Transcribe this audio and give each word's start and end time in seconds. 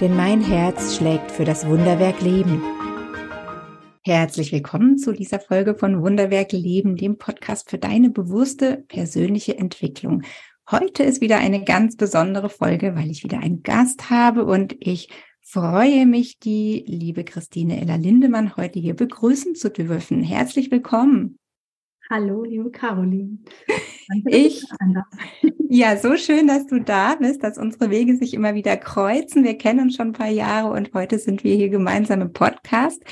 denn 0.00 0.14
mein 0.14 0.40
Herz 0.40 0.96
schlägt 0.96 1.32
für 1.32 1.44
das 1.44 1.66
Wunderwerk 1.66 2.20
Leben. 2.20 2.62
Herzlich 4.04 4.52
willkommen 4.52 4.96
zu 4.96 5.12
dieser 5.12 5.40
Folge 5.40 5.74
von 5.74 6.00
Wunderwerk 6.02 6.52
Leben, 6.52 6.94
dem 6.94 7.18
Podcast 7.18 7.68
für 7.68 7.78
deine 7.78 8.10
bewusste 8.10 8.84
persönliche 8.86 9.58
Entwicklung. 9.58 10.22
Heute 10.70 11.02
ist 11.02 11.20
wieder 11.20 11.38
eine 11.38 11.64
ganz 11.64 11.96
besondere 11.96 12.48
Folge, 12.48 12.94
weil 12.94 13.10
ich 13.10 13.24
wieder 13.24 13.40
einen 13.40 13.64
Gast 13.64 14.08
habe 14.08 14.44
und 14.44 14.76
ich 14.78 15.08
freue 15.40 16.06
mich, 16.06 16.38
die 16.38 16.84
liebe 16.86 17.24
Christine 17.24 17.80
Ella 17.80 17.96
Lindemann 17.96 18.56
heute 18.56 18.78
hier 18.78 18.94
begrüßen 18.94 19.56
zu 19.56 19.68
dürfen. 19.68 20.22
Herzlich 20.22 20.70
willkommen. 20.70 21.40
Hallo, 22.10 22.42
liebe 22.42 22.70
Caroline. 22.70 23.36
Ich, 24.24 24.64
ja, 25.68 25.98
so 25.98 26.16
schön, 26.16 26.46
dass 26.46 26.66
du 26.66 26.80
da 26.80 27.16
bist, 27.16 27.44
dass 27.44 27.58
unsere 27.58 27.90
Wege 27.90 28.16
sich 28.16 28.32
immer 28.32 28.54
wieder 28.54 28.78
kreuzen. 28.78 29.44
Wir 29.44 29.58
kennen 29.58 29.80
uns 29.80 29.96
schon 29.96 30.08
ein 30.08 30.12
paar 30.12 30.30
Jahre 30.30 30.70
und 30.70 30.94
heute 30.94 31.18
sind 31.18 31.44
wir 31.44 31.54
hier 31.54 31.68
gemeinsam 31.68 32.22
im 32.22 32.32
Podcast. 32.32 33.02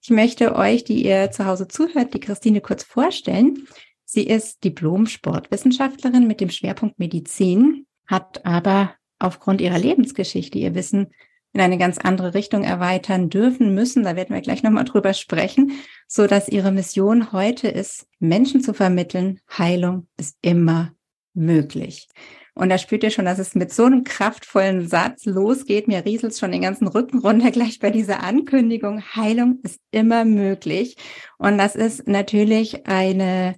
Ich 0.00 0.08
möchte 0.08 0.56
euch, 0.56 0.84
die 0.84 1.04
ihr 1.04 1.30
zu 1.30 1.44
Hause 1.44 1.68
zuhört, 1.68 2.14
die 2.14 2.20
Christine 2.20 2.62
kurz 2.62 2.82
vorstellen. 2.82 3.66
Sie 4.06 4.26
ist 4.26 4.64
Diplom-Sportwissenschaftlerin 4.64 6.26
mit 6.26 6.40
dem 6.40 6.48
Schwerpunkt 6.48 6.98
Medizin, 6.98 7.86
hat 8.06 8.46
aber 8.46 8.94
aufgrund 9.18 9.60
ihrer 9.60 9.78
Lebensgeschichte 9.78 10.56
ihr 10.58 10.74
Wissen 10.74 11.08
in 11.56 11.62
eine 11.62 11.78
ganz 11.78 11.96
andere 11.96 12.34
Richtung 12.34 12.64
erweitern 12.64 13.30
dürfen 13.30 13.74
müssen. 13.74 14.02
Da 14.02 14.14
werden 14.14 14.34
wir 14.34 14.42
gleich 14.42 14.62
nochmal 14.62 14.84
drüber 14.84 15.14
sprechen, 15.14 15.72
so 16.06 16.26
dass 16.26 16.50
ihre 16.50 16.70
Mission 16.70 17.32
heute 17.32 17.68
ist, 17.68 18.06
Menschen 18.18 18.60
zu 18.60 18.74
vermitteln. 18.74 19.40
Heilung 19.56 20.06
ist 20.18 20.36
immer 20.42 20.92
möglich. 21.32 22.08
Und 22.52 22.68
da 22.68 22.76
spürt 22.76 23.04
ihr 23.04 23.10
schon, 23.10 23.24
dass 23.24 23.38
es 23.38 23.54
mit 23.54 23.72
so 23.72 23.84
einem 23.84 24.04
kraftvollen 24.04 24.86
Satz 24.86 25.24
losgeht. 25.24 25.88
Mir 25.88 26.04
rieselt 26.04 26.36
schon 26.36 26.52
den 26.52 26.60
ganzen 26.60 26.88
Rücken 26.88 27.20
runter 27.20 27.50
gleich 27.50 27.78
bei 27.78 27.88
dieser 27.88 28.22
Ankündigung. 28.22 29.02
Heilung 29.14 29.60
ist 29.62 29.80
immer 29.92 30.26
möglich. 30.26 30.96
Und 31.38 31.56
das 31.56 31.74
ist 31.74 32.06
natürlich 32.06 32.86
eine 32.86 33.54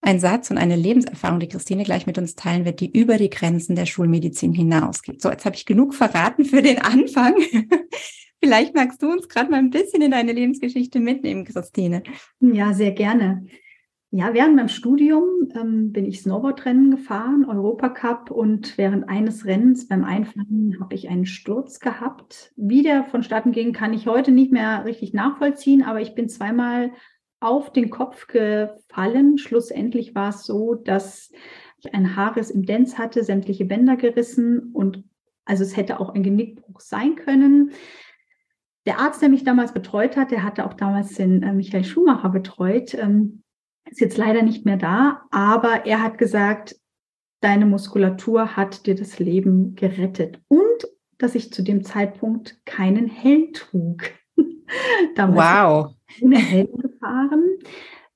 ein 0.00 0.20
Satz 0.20 0.50
und 0.50 0.58
eine 0.58 0.76
Lebenserfahrung, 0.76 1.40
die 1.40 1.48
Christine 1.48 1.84
gleich 1.84 2.06
mit 2.06 2.18
uns 2.18 2.34
teilen 2.34 2.64
wird, 2.64 2.80
die 2.80 2.90
über 2.90 3.16
die 3.16 3.30
Grenzen 3.30 3.74
der 3.74 3.86
Schulmedizin 3.86 4.52
hinausgeht. 4.52 5.20
So, 5.20 5.30
jetzt 5.30 5.44
habe 5.44 5.56
ich 5.56 5.66
genug 5.66 5.94
verraten 5.94 6.44
für 6.44 6.62
den 6.62 6.78
Anfang. 6.78 7.34
Vielleicht 8.42 8.74
magst 8.74 9.02
du 9.02 9.10
uns 9.10 9.28
gerade 9.28 9.50
mal 9.50 9.58
ein 9.58 9.70
bisschen 9.70 10.00
in 10.00 10.12
deine 10.12 10.32
Lebensgeschichte 10.32 11.00
mitnehmen, 11.00 11.44
Christine. 11.44 12.04
Ja, 12.40 12.72
sehr 12.72 12.92
gerne. 12.92 13.46
Ja, 14.10 14.32
während 14.32 14.56
meinem 14.56 14.68
Studium 14.68 15.24
ähm, 15.54 15.92
bin 15.92 16.06
ich 16.06 16.22
Snowboardrennen 16.22 16.92
gefahren, 16.92 17.44
Europacup, 17.44 18.30
und 18.30 18.78
während 18.78 19.06
eines 19.08 19.44
Rennens 19.44 19.86
beim 19.86 20.02
Einfahren 20.02 20.78
habe 20.80 20.94
ich 20.94 21.10
einen 21.10 21.26
Sturz 21.26 21.78
gehabt. 21.78 22.52
Wie 22.56 22.82
der 22.82 23.04
vonstatten 23.04 23.52
ging, 23.52 23.74
kann 23.74 23.92
ich 23.92 24.06
heute 24.06 24.30
nicht 24.30 24.50
mehr 24.50 24.86
richtig 24.86 25.12
nachvollziehen, 25.12 25.82
aber 25.82 26.00
ich 26.00 26.14
bin 26.14 26.30
zweimal 26.30 26.92
auf 27.40 27.72
den 27.72 27.90
Kopf 27.90 28.26
gefallen. 28.26 29.38
Schlussendlich 29.38 30.14
war 30.14 30.30
es 30.30 30.44
so, 30.44 30.74
dass 30.74 31.30
ich 31.78 31.94
ein 31.94 32.16
Haares 32.16 32.50
im 32.50 32.64
Dens 32.64 32.98
hatte, 32.98 33.22
sämtliche 33.22 33.64
Bänder 33.64 33.96
gerissen 33.96 34.72
und 34.72 35.04
also 35.44 35.62
es 35.62 35.76
hätte 35.76 36.00
auch 36.00 36.14
ein 36.14 36.22
Genickbruch 36.22 36.80
sein 36.80 37.16
können. 37.16 37.72
Der 38.86 38.98
Arzt, 38.98 39.22
der 39.22 39.28
mich 39.28 39.44
damals 39.44 39.72
betreut 39.72 40.16
hat, 40.16 40.30
der 40.30 40.42
hatte 40.42 40.66
auch 40.66 40.74
damals 40.74 41.14
den 41.14 41.42
äh, 41.42 41.52
Michael 41.52 41.84
Schumacher 41.84 42.28
betreut, 42.30 42.94
ähm, 42.94 43.42
ist 43.90 44.00
jetzt 44.00 44.18
leider 44.18 44.42
nicht 44.42 44.66
mehr 44.66 44.76
da, 44.76 45.22
aber 45.30 45.86
er 45.86 46.02
hat 46.02 46.18
gesagt, 46.18 46.76
deine 47.40 47.66
Muskulatur 47.66 48.56
hat 48.56 48.86
dir 48.86 48.94
das 48.94 49.18
Leben 49.18 49.74
gerettet 49.74 50.40
und 50.48 50.88
dass 51.18 51.34
ich 51.34 51.52
zu 51.52 51.62
dem 51.62 51.84
Zeitpunkt 51.84 52.60
keinen 52.64 53.06
Helm 53.06 53.52
trug. 53.52 54.10
damals 55.14 55.38
wow. 55.38 55.94
Ohne 56.20 56.38
Helm 56.38 56.87
gefahren. 56.98 57.44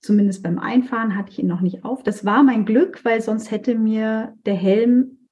Zumindest 0.01 0.43
beim 0.43 0.59
Einfahren 0.59 1.17
hatte 1.17 1.31
ich 1.31 1.39
ihn 1.39 1.47
noch 1.47 1.61
nicht 1.61 1.85
auf. 1.85 2.03
Das 2.03 2.25
war 2.25 2.43
mein 2.43 2.65
Glück, 2.65 3.05
weil 3.05 3.21
sonst 3.21 3.51
hätte 3.51 3.77
mir 3.77 4.35
der 4.47 4.57
Helm 4.57 5.29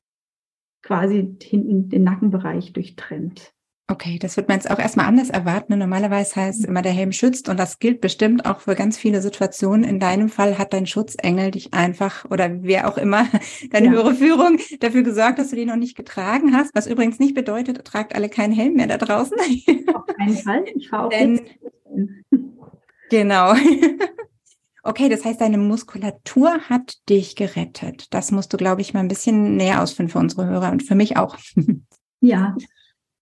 quasi 0.83 1.37
hinten 1.43 1.89
den 1.89 2.05
Nackenbereich 2.05 2.73
durchtrennt. 2.73 3.53
Okay, 3.91 4.21
das 4.21 4.37
wird 4.37 4.47
man 4.47 4.59
jetzt 4.59 4.71
auch 4.71 4.79
erstmal 4.79 5.07
anders 5.07 5.31
erwarten. 5.31 5.77
Normalerweise 5.77 6.37
heißt 6.37 6.61
es 6.61 6.65
immer, 6.65 6.81
der 6.81 6.93
Helm 6.93 7.11
schützt 7.11 7.49
und 7.49 7.59
das 7.59 7.81
gilt 7.81 8.01
bestimmt 8.01 8.47
auch 8.47 8.61
für 8.61 8.77
ganz 8.77 8.97
viele 8.97 9.21
Situationen. 9.21 9.83
In 9.83 9.99
deinem 9.99 10.29
Fall 10.29 10.59
hat 10.59 10.73
dein 10.73 10.87
Schutzengel 10.87 11.51
dich 11.51 11.75
einfach 11.75 12.25
oder 12.31 12.63
wer 12.63 12.89
auch 12.89 12.97
immer, 12.97 13.27
deine 13.73 13.87
ja. 13.87 13.93
höhere 13.93 14.15
Führung 14.15 14.59
dafür 14.79 15.03
gesorgt, 15.03 15.41
dass 15.41 15.51
du 15.51 15.57
den 15.57 15.67
noch 15.67 15.77
nicht 15.77 15.97
getragen 15.97 16.55
hast. 16.55 16.71
Was 16.73 16.87
übrigens 16.87 17.19
nicht 17.19 17.35
bedeutet, 17.35 17.85
tragt 17.85 18.15
alle 18.15 18.29
keinen 18.29 18.53
Helm 18.53 18.75
mehr 18.75 18.87
da 18.87 18.97
draußen. 18.97 19.37
Auf 19.93 20.07
keinen 20.07 20.37
Fall. 20.37 20.65
Ich 20.77 20.89
fahre 20.89 21.07
auch 21.07 21.11
Denn, 21.11 21.41
jetzt. 21.93 22.40
Genau. 23.11 23.55
Okay, 24.83 25.11
das 25.11 25.25
heißt, 25.25 25.41
deine 25.41 25.59
Muskulatur 25.59 26.61
hat 26.69 26.95
dich 27.09 27.37
gerettet. 27.37 28.07
Das 28.15 28.33
musst 28.33 28.53
du, 28.53 28.57
glaube 28.57 28.81
ich, 28.81 28.95
mal 28.95 29.01
ein 29.01 29.09
bisschen 29.09 29.57
näher 29.57 29.83
ausführen 29.83 30.09
für 30.09 30.19
unsere 30.19 30.47
Hörer 30.47 30.73
und 30.73 30.83
für 30.83 30.95
mich 30.95 31.17
auch. 31.17 31.37
Ja, 32.23 32.55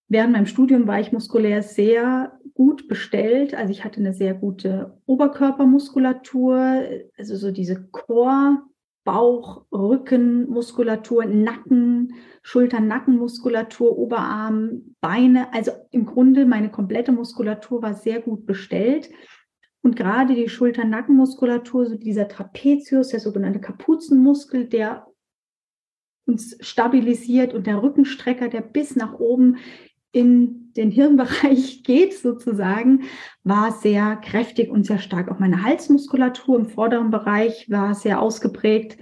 während 0.09 0.33
meinem 0.33 0.45
Studium 0.45 0.85
war 0.85 0.99
ich 0.99 1.13
muskulär 1.13 1.63
sehr 1.63 2.37
gut 2.53 2.89
bestellt. 2.89 3.53
Also 3.53 3.71
ich 3.71 3.85
hatte 3.85 4.01
eine 4.01 4.13
sehr 4.13 4.33
gute 4.33 4.99
Oberkörpermuskulatur, 5.05 6.83
also 7.17 7.37
so 7.37 7.51
diese 7.51 7.87
Chor, 7.91 8.61
Bauch, 9.05 9.63
Rückenmuskulatur, 9.71 11.23
Nacken, 11.23 12.13
Schultern-Nackenmuskulatur, 12.43 13.97
Oberarm, 13.97 14.95
Beine. 14.99 15.53
Also 15.53 15.71
im 15.91 16.05
Grunde 16.05 16.45
meine 16.45 16.69
komplette 16.69 17.13
Muskulatur 17.13 17.81
war 17.81 17.93
sehr 17.93 18.19
gut 18.19 18.45
bestellt. 18.45 19.09
Und 19.81 19.95
gerade 19.95 20.35
die 20.35 20.49
Schulter-Nackenmuskulatur, 20.49 21.85
so 21.85 21.95
dieser 21.95 22.27
Trapezius, 22.27 23.09
der 23.09 23.19
sogenannte 23.19 23.61
Kapuzenmuskel, 23.61 24.65
der 24.65 25.07
uns 26.25 26.57
stabilisiert 26.59 27.53
und 27.53 27.65
der 27.65 27.81
Rückenstrecker, 27.81 28.49
der 28.49 28.61
bis 28.61 28.95
nach 28.95 29.19
oben 29.19 29.57
in 30.11 30.73
den 30.73 30.91
Hirnbereich 30.91 31.83
geht 31.85 32.13
sozusagen, 32.13 33.03
war 33.43 33.71
sehr 33.71 34.15
kräftig 34.17 34.69
und 34.69 34.85
sehr 34.85 34.99
stark. 34.99 35.31
Auch 35.31 35.39
meine 35.39 35.63
Halsmuskulatur 35.63 36.59
im 36.59 36.69
vorderen 36.69 37.09
Bereich 37.09 37.69
war 37.69 37.95
sehr 37.95 38.21
ausgeprägt, 38.21 38.97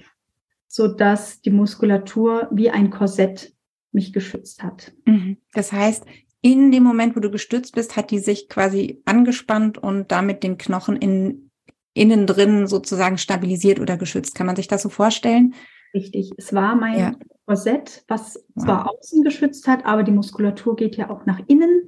so 0.67 0.88
dass 0.88 1.41
die 1.41 1.51
Muskulatur 1.51 2.47
wie 2.51 2.69
ein 2.69 2.89
Korsett 2.89 3.53
mich 3.91 4.13
geschützt 4.13 4.63
hat. 4.63 4.94
Mhm. 5.05 5.38
Das 5.53 5.71
heißt, 5.71 6.05
in 6.47 6.71
dem 6.71 6.83
Moment, 6.83 7.13
wo 7.17 7.19
du 7.19 7.29
gestützt 7.29 7.75
bist, 7.75 7.97
hat 7.97 8.09
die 8.09 8.19
sich 8.19 8.47
quasi 8.47 9.01
angespannt 9.03 9.77
und 9.77 10.13
damit 10.13 10.43
den 10.43 10.57
Knochen 10.57 10.95
in, 10.95 11.51
innen 11.93 12.25
drin 12.25 12.67
sozusagen 12.67 13.17
stabilisiert 13.17 13.81
oder 13.81 13.97
geschützt. 13.97 14.33
Kann 14.33 14.47
man 14.47 14.55
sich 14.55 14.69
das 14.69 14.81
so 14.81 14.87
vorstellen? 14.87 15.55
Richtig. 15.93 16.31
Es 16.37 16.53
war 16.53 16.77
mein 16.77 16.99
ja. 16.99 17.15
Korsett, 17.45 18.05
was 18.07 18.45
wow. 18.55 18.63
zwar 18.63 18.89
außen 18.89 19.25
geschützt 19.25 19.67
hat, 19.67 19.85
aber 19.85 20.03
die 20.03 20.13
Muskulatur 20.13 20.77
geht 20.77 20.95
ja 20.95 21.09
auch 21.09 21.25
nach 21.25 21.41
innen 21.47 21.87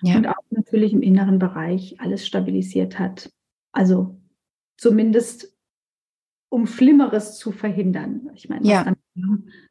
ja. 0.00 0.16
und 0.16 0.26
auch 0.28 0.44
natürlich 0.48 0.94
im 0.94 1.02
inneren 1.02 1.38
Bereich 1.38 1.96
alles 1.98 2.26
stabilisiert 2.26 2.98
hat. 2.98 3.30
Also 3.70 4.18
zumindest 4.78 5.54
um 6.48 6.66
Schlimmeres 6.66 7.36
zu 7.36 7.52
verhindern. 7.52 8.30
Ich 8.34 8.48
meine, 8.48 8.66
ja. 8.66 8.94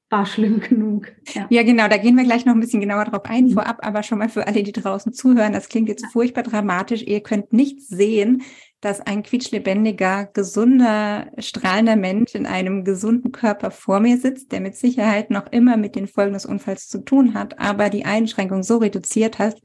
War 0.10 0.26
schlimm 0.26 0.60
genug. 0.60 1.12
Ja. 1.34 1.48
ja. 1.50 1.64
genau, 1.64 1.88
da 1.88 1.98
gehen 1.98 2.16
wir 2.16 2.24
gleich 2.24 2.46
noch 2.46 2.54
ein 2.54 2.60
bisschen 2.60 2.82
genauer 2.82 3.06
drauf 3.06 3.26
ein. 3.26 3.46
Mhm. 3.46 3.52
Vorab 3.52 3.86
aber 3.86 4.04
schon 4.04 4.20
mal 4.20 4.30
für 4.30 4.48
alle, 4.48 4.64
die 4.64 4.72
draußen 4.72 5.14
zuhören, 5.14 5.54
das 5.54 5.70
klingt 5.70 5.90
jetzt 5.90 6.06
furchtbar 6.08 6.44
dramatisch. 6.44 7.04
Ihr 7.04 7.22
könnt 7.22 7.54
nicht 7.54 7.82
sehen, 7.82 8.44
dass 8.82 9.02
ein 9.02 9.24
quietschlebendiger, 9.24 10.26
gesunder, 10.34 11.32
strahlender 11.38 11.96
Mensch 11.96 12.34
in 12.34 12.46
einem 12.46 12.86
gesunden 12.86 13.32
Körper 13.32 13.72
vor 13.72 14.00
mir 14.00 14.18
sitzt, 14.18 14.52
der 14.52 14.62
mit 14.62 14.76
Sicherheit 14.76 15.32
noch 15.32 15.52
immer 15.52 15.76
mit 15.78 15.96
den 15.96 16.08
Folgen 16.08 16.34
des 16.34 16.46
Unfalls 16.46 16.88
zu 16.88 17.04
tun 17.04 17.34
hat, 17.34 17.60
aber 17.60 17.90
die 17.90 18.06
Einschränkung 18.06 18.64
so 18.64 18.78
reduziert 18.78 19.38
hat, 19.38 19.62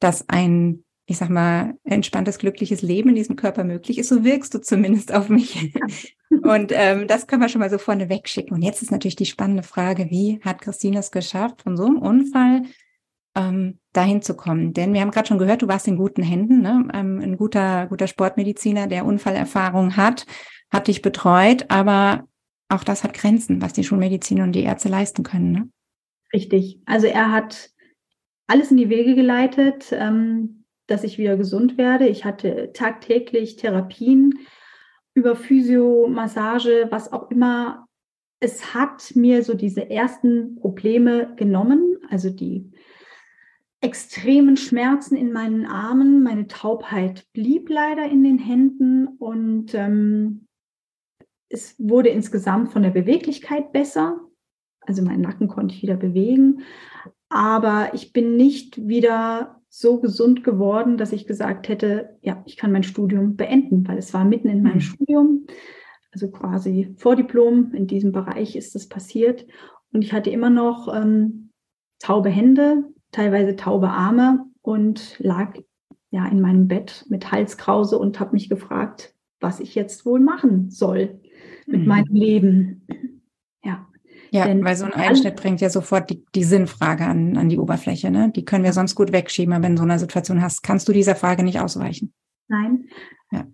dass 0.00 0.28
ein 0.28 0.84
ich 1.10 1.16
sag 1.16 1.30
mal, 1.30 1.74
entspanntes, 1.84 2.38
glückliches 2.38 2.82
Leben 2.82 3.08
in 3.08 3.14
diesem 3.14 3.34
Körper 3.34 3.64
möglich 3.64 3.98
ist. 3.98 4.10
So 4.10 4.24
wirkst 4.24 4.52
du 4.52 4.60
zumindest 4.60 5.12
auf 5.12 5.30
mich. 5.30 5.72
Und 6.42 6.70
ähm, 6.74 7.08
das 7.08 7.26
können 7.26 7.40
wir 7.40 7.48
schon 7.48 7.60
mal 7.60 7.70
so 7.70 7.78
vorne 7.78 8.10
wegschicken. 8.10 8.54
Und 8.54 8.60
jetzt 8.60 8.82
ist 8.82 8.92
natürlich 8.92 9.16
die 9.16 9.24
spannende 9.24 9.62
Frage, 9.62 10.10
wie 10.10 10.38
hat 10.44 10.60
Christine 10.60 10.98
es 10.98 11.10
geschafft, 11.10 11.62
von 11.62 11.78
so 11.78 11.86
einem 11.86 11.96
Unfall 11.96 12.64
ähm, 13.34 13.78
dahin 13.94 14.20
zu 14.20 14.36
kommen. 14.36 14.74
Denn 14.74 14.92
wir 14.92 15.00
haben 15.00 15.10
gerade 15.10 15.26
schon 15.26 15.38
gehört, 15.38 15.62
du 15.62 15.68
warst 15.68 15.88
in 15.88 15.96
guten 15.96 16.22
Händen, 16.22 16.60
ne? 16.60 16.86
ähm, 16.92 17.20
ein 17.20 17.38
guter, 17.38 17.86
guter 17.86 18.06
Sportmediziner, 18.06 18.86
der 18.86 19.06
Unfallerfahrung 19.06 19.96
hat, 19.96 20.26
hat 20.70 20.88
dich 20.88 21.00
betreut, 21.00 21.64
aber 21.70 22.28
auch 22.68 22.84
das 22.84 23.02
hat 23.02 23.14
Grenzen, 23.14 23.62
was 23.62 23.72
die 23.72 23.84
Schulmedizin 23.84 24.42
und 24.42 24.52
die 24.52 24.64
Ärzte 24.64 24.90
leisten 24.90 25.22
können. 25.22 25.52
Ne? 25.52 25.70
Richtig. 26.34 26.80
Also 26.84 27.06
er 27.06 27.32
hat 27.32 27.70
alles 28.46 28.70
in 28.70 28.76
die 28.76 28.90
Wege 28.90 29.14
geleitet, 29.14 29.86
ähm, 29.92 30.57
dass 30.88 31.04
ich 31.04 31.18
wieder 31.18 31.36
gesund 31.36 31.78
werde. 31.78 32.08
Ich 32.08 32.24
hatte 32.24 32.72
tagtäglich 32.72 33.56
Therapien 33.56 34.34
über 35.14 35.36
Physio, 35.36 36.08
Massage, 36.08 36.88
was 36.90 37.12
auch 37.12 37.30
immer. 37.30 37.86
Es 38.40 38.74
hat 38.74 39.14
mir 39.14 39.44
so 39.44 39.54
diese 39.54 39.90
ersten 39.90 40.56
Probleme 40.56 41.34
genommen, 41.36 41.98
also 42.08 42.30
die 42.30 42.72
extremen 43.80 44.56
Schmerzen 44.56 45.16
in 45.16 45.32
meinen 45.32 45.66
Armen. 45.66 46.22
Meine 46.22 46.48
Taubheit 46.48 47.26
blieb 47.32 47.68
leider 47.68 48.04
in 48.06 48.24
den 48.24 48.38
Händen 48.38 49.06
und 49.06 49.74
ähm, 49.74 50.46
es 51.48 51.74
wurde 51.78 52.08
insgesamt 52.08 52.72
von 52.72 52.82
der 52.82 52.90
Beweglichkeit 52.90 53.72
besser. 53.72 54.20
Also 54.80 55.02
meinen 55.02 55.22
Nacken 55.22 55.48
konnte 55.48 55.74
ich 55.74 55.82
wieder 55.82 55.96
bewegen. 55.96 56.62
Aber 57.28 57.90
ich 57.92 58.12
bin 58.12 58.36
nicht 58.36 58.88
wieder 58.88 59.57
so 59.78 60.00
gesund 60.00 60.42
geworden, 60.42 60.96
dass 60.96 61.12
ich 61.12 61.26
gesagt 61.26 61.68
hätte, 61.68 62.16
ja, 62.20 62.42
ich 62.46 62.56
kann 62.56 62.72
mein 62.72 62.82
Studium 62.82 63.36
beenden, 63.36 63.86
weil 63.86 63.96
es 63.98 64.12
war 64.12 64.24
mitten 64.24 64.48
in 64.48 64.62
meinem 64.62 64.76
mhm. 64.76 64.80
Studium, 64.80 65.46
also 66.10 66.30
quasi 66.30 66.94
Vordiplom, 66.96 67.72
in 67.74 67.86
diesem 67.86 68.10
Bereich 68.10 68.56
ist 68.56 68.74
das 68.74 68.88
passiert. 68.88 69.46
Und 69.92 70.02
ich 70.02 70.12
hatte 70.12 70.30
immer 70.30 70.50
noch 70.50 70.92
ähm, 70.92 71.50
taube 72.00 72.28
Hände, 72.28 72.84
teilweise 73.12 73.54
taube 73.54 73.90
Arme 73.90 74.46
und 74.62 75.16
lag 75.20 75.56
ja 76.10 76.26
in 76.26 76.40
meinem 76.40 76.66
Bett 76.66 77.04
mit 77.08 77.30
Halskrause 77.30 77.98
und 77.98 78.18
habe 78.18 78.32
mich 78.32 78.48
gefragt, 78.48 79.14
was 79.38 79.60
ich 79.60 79.76
jetzt 79.76 80.04
wohl 80.04 80.18
machen 80.18 80.70
soll 80.70 81.20
mit 81.66 81.82
mhm. 81.82 81.86
meinem 81.86 82.14
Leben. 82.14 82.86
Ja. 84.30 84.46
Denn 84.46 84.64
weil 84.64 84.76
so 84.76 84.84
ein 84.84 84.92
Einschnitt 84.92 85.36
bringt 85.36 85.60
ja 85.60 85.70
sofort 85.70 86.10
die, 86.10 86.24
die 86.34 86.44
Sinnfrage 86.44 87.04
an, 87.04 87.36
an 87.36 87.48
die 87.48 87.58
Oberfläche. 87.58 88.10
Ne? 88.10 88.30
Die 88.34 88.44
können 88.44 88.64
wir 88.64 88.72
sonst 88.72 88.94
gut 88.94 89.12
wegschieben, 89.12 89.54
aber 89.54 89.64
wenn 89.64 89.76
du 89.76 89.82
so 89.82 89.84
eine 89.84 89.98
Situation 89.98 90.42
hast, 90.42 90.62
kannst 90.62 90.88
du 90.88 90.92
dieser 90.92 91.14
Frage 91.14 91.42
nicht 91.42 91.60
ausweichen. 91.60 92.12
Nein. 92.48 92.88
Ja. 93.30 93.46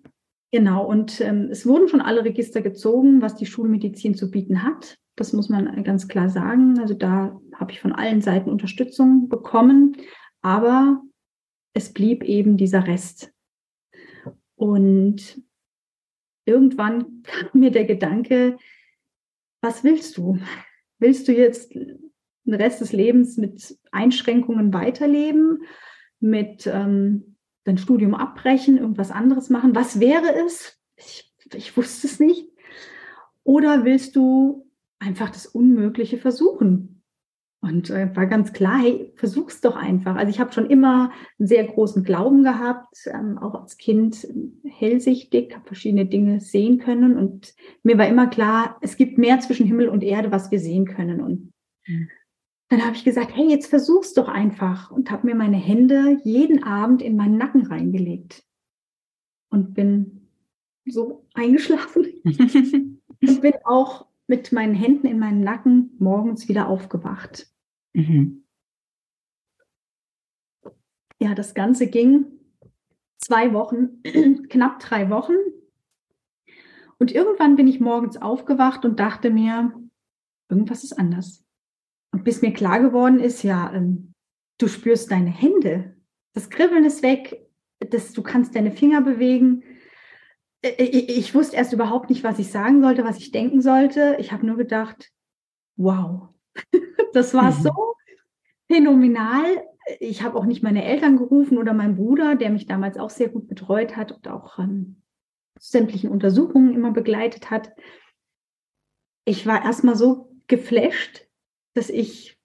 Genau, 0.51 0.85
und 0.85 1.19
ähm, 1.21 1.49
es 1.51 1.65
wurden 1.65 1.89
schon 1.89 2.01
alle 2.01 2.23
Register 2.23 2.61
gezogen, 2.61 3.21
was 3.21 3.35
die 3.35 3.45
Schulmedizin 3.45 4.15
zu 4.15 4.31
bieten 4.31 4.63
hat. 4.63 4.97
Das 5.17 5.33
muss 5.33 5.49
man 5.49 5.83
ganz 5.83 6.07
klar 6.07 6.29
sagen. 6.29 6.79
Also 6.79 6.93
da 6.93 7.39
habe 7.55 7.71
ich 7.71 7.79
von 7.79 7.91
allen 7.91 8.21
Seiten 8.21 8.49
Unterstützung 8.49 9.27
bekommen, 9.29 9.97
aber 10.41 11.01
es 11.73 11.91
blieb 11.91 12.23
eben 12.23 12.57
dieser 12.57 12.87
Rest. 12.87 13.31
Und 14.55 15.41
irgendwann 16.45 17.21
kam 17.23 17.59
mir 17.59 17.71
der 17.71 17.85
Gedanke, 17.85 18.57
was 19.65 19.83
willst 19.83 20.17
du? 20.17 20.37
Willst 20.99 21.27
du 21.27 21.33
jetzt 21.33 21.73
den 21.73 22.53
Rest 22.53 22.81
des 22.81 22.93
Lebens 22.93 23.35
mit 23.37 23.77
Einschränkungen 23.91 24.71
weiterleben, 24.73 25.63
mit 26.19 26.67
ähm, 26.67 27.35
dein 27.63 27.79
Studium 27.79 28.13
abbrechen, 28.13 28.77
irgendwas 28.77 29.09
anderes 29.09 29.49
machen? 29.49 29.75
Was 29.75 29.99
wäre 29.99 30.35
es? 30.45 30.79
Ich, 30.95 31.33
ich 31.51 31.75
wusste 31.75 32.05
es 32.05 32.19
nicht. 32.19 32.47
Oder 33.43 33.85
willst 33.85 34.15
du 34.15 34.69
einfach 34.99 35.31
das 35.31 35.47
Unmögliche 35.47 36.19
versuchen? 36.19 36.94
Und 37.65 37.89
äh, 37.89 38.15
war 38.15 38.27
ganz 38.27 38.53
klar, 38.53 38.77
hey, 38.77 39.11
versuch's 39.15 39.59
doch 39.59 39.75
einfach. 39.75 40.15
Also 40.15 40.29
ich 40.29 40.39
habe 40.39 40.53
schon 40.53 40.69
immer 40.69 41.11
einen 41.39 41.47
sehr 41.47 41.63
großen 41.63 42.03
Glauben 42.03 42.43
gehabt, 42.43 42.95
ähm, 43.07 43.39
auch 43.39 43.55
als 43.55 43.77
Kind 43.77 44.27
hellsichtig, 44.63 45.55
habe 45.55 45.65
verschiedene 45.65 46.05
Dinge 46.05 46.41
sehen 46.41 46.77
können. 46.77 47.17
Und 47.17 47.55
mir 47.81 47.97
war 47.97 48.07
immer 48.07 48.27
klar, 48.27 48.77
es 48.81 48.97
gibt 48.97 49.17
mehr 49.17 49.39
zwischen 49.39 49.65
Himmel 49.65 49.89
und 49.89 50.03
Erde, 50.03 50.31
was 50.31 50.51
wir 50.51 50.59
sehen 50.59 50.85
können. 50.85 51.21
Und 51.21 51.53
mhm. 51.87 52.09
dann 52.69 52.85
habe 52.85 52.95
ich 52.95 53.03
gesagt, 53.03 53.35
hey, 53.35 53.49
jetzt 53.49 53.65
versuch's 53.65 54.13
doch 54.13 54.27
einfach. 54.27 54.91
Und 54.91 55.09
habe 55.09 55.25
mir 55.25 55.35
meine 55.35 55.57
Hände 55.57 56.19
jeden 56.23 56.61
Abend 56.61 57.01
in 57.01 57.15
meinen 57.15 57.37
Nacken 57.37 57.65
reingelegt. 57.65 58.43
Und 59.49 59.73
bin 59.73 60.27
so 60.85 61.25
eingeschlafen. 61.33 62.05
und 63.21 63.41
bin 63.41 63.53
auch 63.63 64.05
mit 64.27 64.51
meinen 64.51 64.75
Händen 64.75 65.07
in 65.07 65.17
meinem 65.17 65.41
Nacken 65.41 65.95
morgens 65.97 66.47
wieder 66.47 66.67
aufgewacht. 66.67 67.47
Mhm. 67.95 68.43
Ja, 71.19 71.33
das 71.33 71.53
Ganze 71.53 71.87
ging 71.87 72.25
zwei 73.17 73.53
Wochen, 73.53 74.01
knapp 74.49 74.79
drei 74.79 75.09
Wochen. 75.09 75.37
Und 76.99 77.13
irgendwann 77.13 77.55
bin 77.55 77.67
ich 77.67 77.79
morgens 77.79 78.17
aufgewacht 78.17 78.83
und 78.83 78.99
dachte 78.99 79.29
mir, 79.29 79.73
irgendwas 80.49 80.83
ist 80.83 80.99
anders. 80.99 81.45
Und 82.11 82.25
bis 82.25 82.41
mir 82.41 82.53
klar 82.53 82.81
geworden 82.81 83.19
ist, 83.19 83.43
ja, 83.43 83.73
ähm, 83.73 84.13
du 84.57 84.67
spürst 84.67 85.11
deine 85.11 85.31
Hände. 85.31 85.95
Das 86.33 86.49
Kribbeln 86.49 86.83
ist 86.83 87.01
weg, 87.01 87.47
das, 87.79 88.11
du 88.11 88.23
kannst 88.23 88.55
deine 88.55 88.71
Finger 88.71 89.01
bewegen. 89.01 89.63
Ich, 90.61 91.09
ich 91.09 91.35
wusste 91.35 91.55
erst 91.55 91.71
überhaupt 91.71 92.09
nicht, 92.09 92.23
was 92.23 92.39
ich 92.39 92.51
sagen 92.51 92.81
sollte, 92.81 93.05
was 93.05 93.17
ich 93.17 93.31
denken 93.31 93.61
sollte. 93.61 94.17
Ich 94.19 94.33
habe 94.33 94.45
nur 94.45 94.57
gedacht, 94.57 95.11
wow, 95.77 96.34
das 97.13 97.33
war 97.33 97.51
mhm. 97.51 97.61
so 97.61 97.95
phänomenal. 98.71 99.63
Ich 99.99 100.23
habe 100.23 100.37
auch 100.37 100.45
nicht 100.45 100.63
meine 100.63 100.83
Eltern 100.83 101.17
gerufen 101.17 101.57
oder 101.57 101.73
meinen 101.73 101.95
Bruder, 101.95 102.35
der 102.35 102.49
mich 102.49 102.65
damals 102.65 102.97
auch 102.97 103.09
sehr 103.09 103.29
gut 103.29 103.47
betreut 103.47 103.95
hat 103.95 104.11
und 104.11 104.27
auch 104.27 104.57
ähm, 104.57 105.01
sämtlichen 105.59 106.09
Untersuchungen 106.09 106.73
immer 106.73 106.91
begleitet 106.91 107.51
hat. 107.51 107.71
Ich 109.25 109.45
war 109.45 109.63
erstmal 109.63 109.95
so 109.95 110.31
geflasht, 110.47 111.27
dass 111.73 111.89
ich 111.89 112.39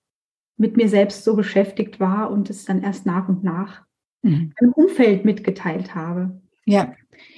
mit 0.57 0.77
mir 0.77 0.89
selbst 0.89 1.25
so 1.25 1.37
beschäftigt 1.37 2.01
war 2.01 2.31
und 2.31 2.51
es 2.51 2.67
dann 2.67 2.83
erst 2.83 3.07
nach 3.07 3.29
und 3.29 3.43
nach 3.43 3.87
mhm. 4.23 4.53
im 4.61 4.73
Umfeld 4.73 5.25
mitgeteilt 5.25 5.95
habe. 5.95 6.41
Ja, 6.65 6.93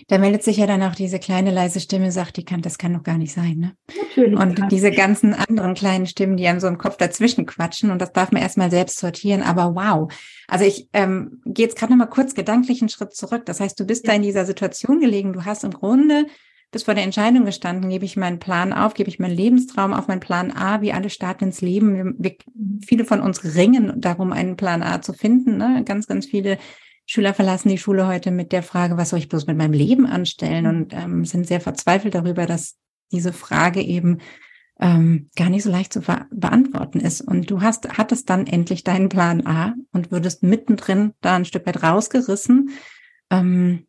da 0.08 0.18
meldet 0.18 0.42
sich 0.42 0.56
ja 0.56 0.66
dann 0.66 0.82
auch 0.82 0.94
diese 0.94 1.18
kleine 1.18 1.50
leise 1.50 1.80
Stimme, 1.80 2.12
sagt, 2.12 2.36
die 2.36 2.44
kann, 2.44 2.62
das 2.62 2.78
kann 2.78 2.92
doch 2.92 3.02
gar 3.02 3.18
nicht 3.18 3.32
sein, 3.32 3.58
ne? 3.58 3.76
Natürlich. 3.96 4.38
Und 4.38 4.56
kann. 4.56 4.68
diese 4.68 4.90
ganzen 4.90 5.34
anderen 5.34 5.74
kleinen 5.74 6.06
Stimmen, 6.06 6.36
die 6.36 6.46
einem 6.46 6.60
so 6.60 6.66
im 6.66 6.78
Kopf 6.78 6.96
dazwischen 6.96 7.46
quatschen 7.46 7.90
und 7.90 8.00
das 8.00 8.12
darf 8.12 8.32
man 8.32 8.42
erstmal 8.42 8.70
selbst 8.70 8.98
sortieren, 8.98 9.42
aber 9.42 9.74
wow. 9.74 10.12
Also 10.48 10.64
ich 10.64 10.88
ähm, 10.92 11.40
gehe 11.44 11.66
jetzt 11.66 11.78
gerade 11.78 11.92
nochmal 11.92 12.10
kurz 12.10 12.34
gedanklich 12.34 12.80
einen 12.80 12.88
Schritt 12.88 13.14
zurück. 13.14 13.46
Das 13.46 13.60
heißt, 13.60 13.78
du 13.78 13.86
bist 13.86 14.06
ja. 14.06 14.10
da 14.10 14.16
in 14.16 14.22
dieser 14.22 14.44
Situation 14.44 15.00
gelegen, 15.00 15.32
du 15.32 15.44
hast 15.44 15.64
im 15.64 15.72
Grunde 15.72 16.26
bis 16.72 16.84
vor 16.84 16.94
der 16.94 17.04
Entscheidung 17.04 17.44
gestanden, 17.44 17.90
gebe 17.90 18.06
ich 18.06 18.16
meinen 18.16 18.38
Plan 18.38 18.72
auf, 18.72 18.94
gebe 18.94 19.10
ich 19.10 19.18
meinen 19.18 19.36
Lebenstraum 19.36 19.92
auf 19.92 20.08
meinen 20.08 20.20
Plan 20.20 20.50
A, 20.50 20.80
wie 20.80 20.92
alle 20.92 21.10
starten 21.10 21.44
ins 21.44 21.60
Leben. 21.60 21.94
Wir, 21.94 22.14
wir, 22.16 22.36
viele 22.84 23.04
von 23.04 23.20
uns 23.20 23.44
ringen 23.54 23.92
darum, 24.00 24.32
einen 24.32 24.56
Plan 24.56 24.82
A 24.82 25.02
zu 25.02 25.12
finden. 25.12 25.58
Ne? 25.58 25.82
Ganz, 25.84 26.06
ganz 26.06 26.24
viele 26.24 26.56
Schüler 27.06 27.34
verlassen 27.34 27.68
die 27.68 27.78
Schule 27.78 28.06
heute 28.06 28.30
mit 28.30 28.52
der 28.52 28.62
Frage, 28.62 28.96
was 28.96 29.10
soll 29.10 29.18
ich 29.18 29.28
bloß 29.28 29.46
mit 29.46 29.56
meinem 29.56 29.72
Leben 29.72 30.06
anstellen 30.06 30.66
und 30.66 30.94
ähm, 30.94 31.24
sind 31.24 31.46
sehr 31.46 31.60
verzweifelt 31.60 32.14
darüber, 32.14 32.46
dass 32.46 32.76
diese 33.10 33.32
Frage 33.32 33.82
eben 33.82 34.18
ähm, 34.80 35.30
gar 35.36 35.50
nicht 35.50 35.62
so 35.62 35.70
leicht 35.70 35.92
zu 35.92 36.00
beantworten 36.30 37.00
ist. 37.00 37.20
Und 37.20 37.50
du 37.50 37.60
hast, 37.60 37.98
hattest 37.98 38.30
dann 38.30 38.46
endlich 38.46 38.84
deinen 38.84 39.08
Plan 39.08 39.46
A 39.46 39.74
und 39.92 40.10
würdest 40.10 40.42
mittendrin 40.42 41.12
da 41.20 41.36
ein 41.36 41.44
Stück 41.44 41.66
weit 41.66 41.82
rausgerissen 41.82 42.70
ähm, 43.30 43.86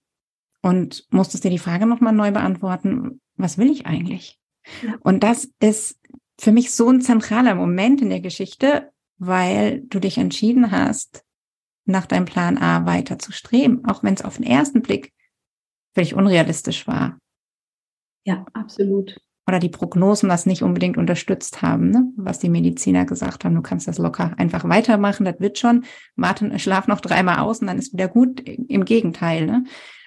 und 0.61 1.05
musstest 1.09 1.43
dir 1.43 1.49
die 1.49 1.59
Frage 1.59 1.85
nochmal 1.85 2.13
neu 2.13 2.31
beantworten, 2.31 3.21
was 3.35 3.57
will 3.57 3.71
ich 3.71 3.85
eigentlich? 3.85 4.39
Ja. 4.83 4.95
Und 5.01 5.23
das 5.23 5.49
ist 5.59 5.99
für 6.39 6.51
mich 6.51 6.71
so 6.71 6.89
ein 6.89 7.01
zentraler 7.01 7.55
Moment 7.55 8.01
in 8.01 8.09
der 8.09 8.21
Geschichte, 8.21 8.91
weil 9.17 9.81
du 9.81 9.99
dich 9.99 10.17
entschieden 10.17 10.71
hast, 10.71 11.22
nach 11.85 12.05
deinem 12.05 12.25
Plan 12.25 12.57
A 12.57 12.85
weiter 12.85 13.19
zu 13.19 13.31
streben, 13.31 13.85
auch 13.85 14.03
wenn 14.03 14.13
es 14.13 14.23
auf 14.23 14.37
den 14.37 14.45
ersten 14.45 14.81
Blick 14.81 15.11
völlig 15.93 16.15
unrealistisch 16.15 16.87
war. 16.87 17.17
Ja, 18.25 18.45
absolut. 18.53 19.19
Oder 19.45 19.59
die 19.59 19.69
Prognosen 19.69 20.29
das 20.29 20.45
nicht 20.45 20.63
unbedingt 20.63 20.95
unterstützt 20.95 21.61
haben, 21.61 21.89
ne? 21.89 22.05
was 22.15 22.39
die 22.39 22.49
Mediziner 22.49 23.03
gesagt 23.05 23.43
haben, 23.43 23.55
du 23.55 23.61
kannst 23.61 23.89
das 23.89 23.97
locker 23.97 24.33
einfach 24.37 24.63
weitermachen, 24.67 25.25
das 25.25 25.41
wird 25.41 25.59
schon, 25.59 25.83
warte, 26.15 26.57
schlaf 26.59 26.87
noch 26.87 27.01
dreimal 27.01 27.39
aus 27.39 27.59
und 27.59 27.67
dann 27.67 27.77
ist 27.77 27.91
wieder 27.91 28.07
gut. 28.07 28.39
Im 28.39 28.85
Gegenteil. 28.85 29.45
Ne? 29.45 29.65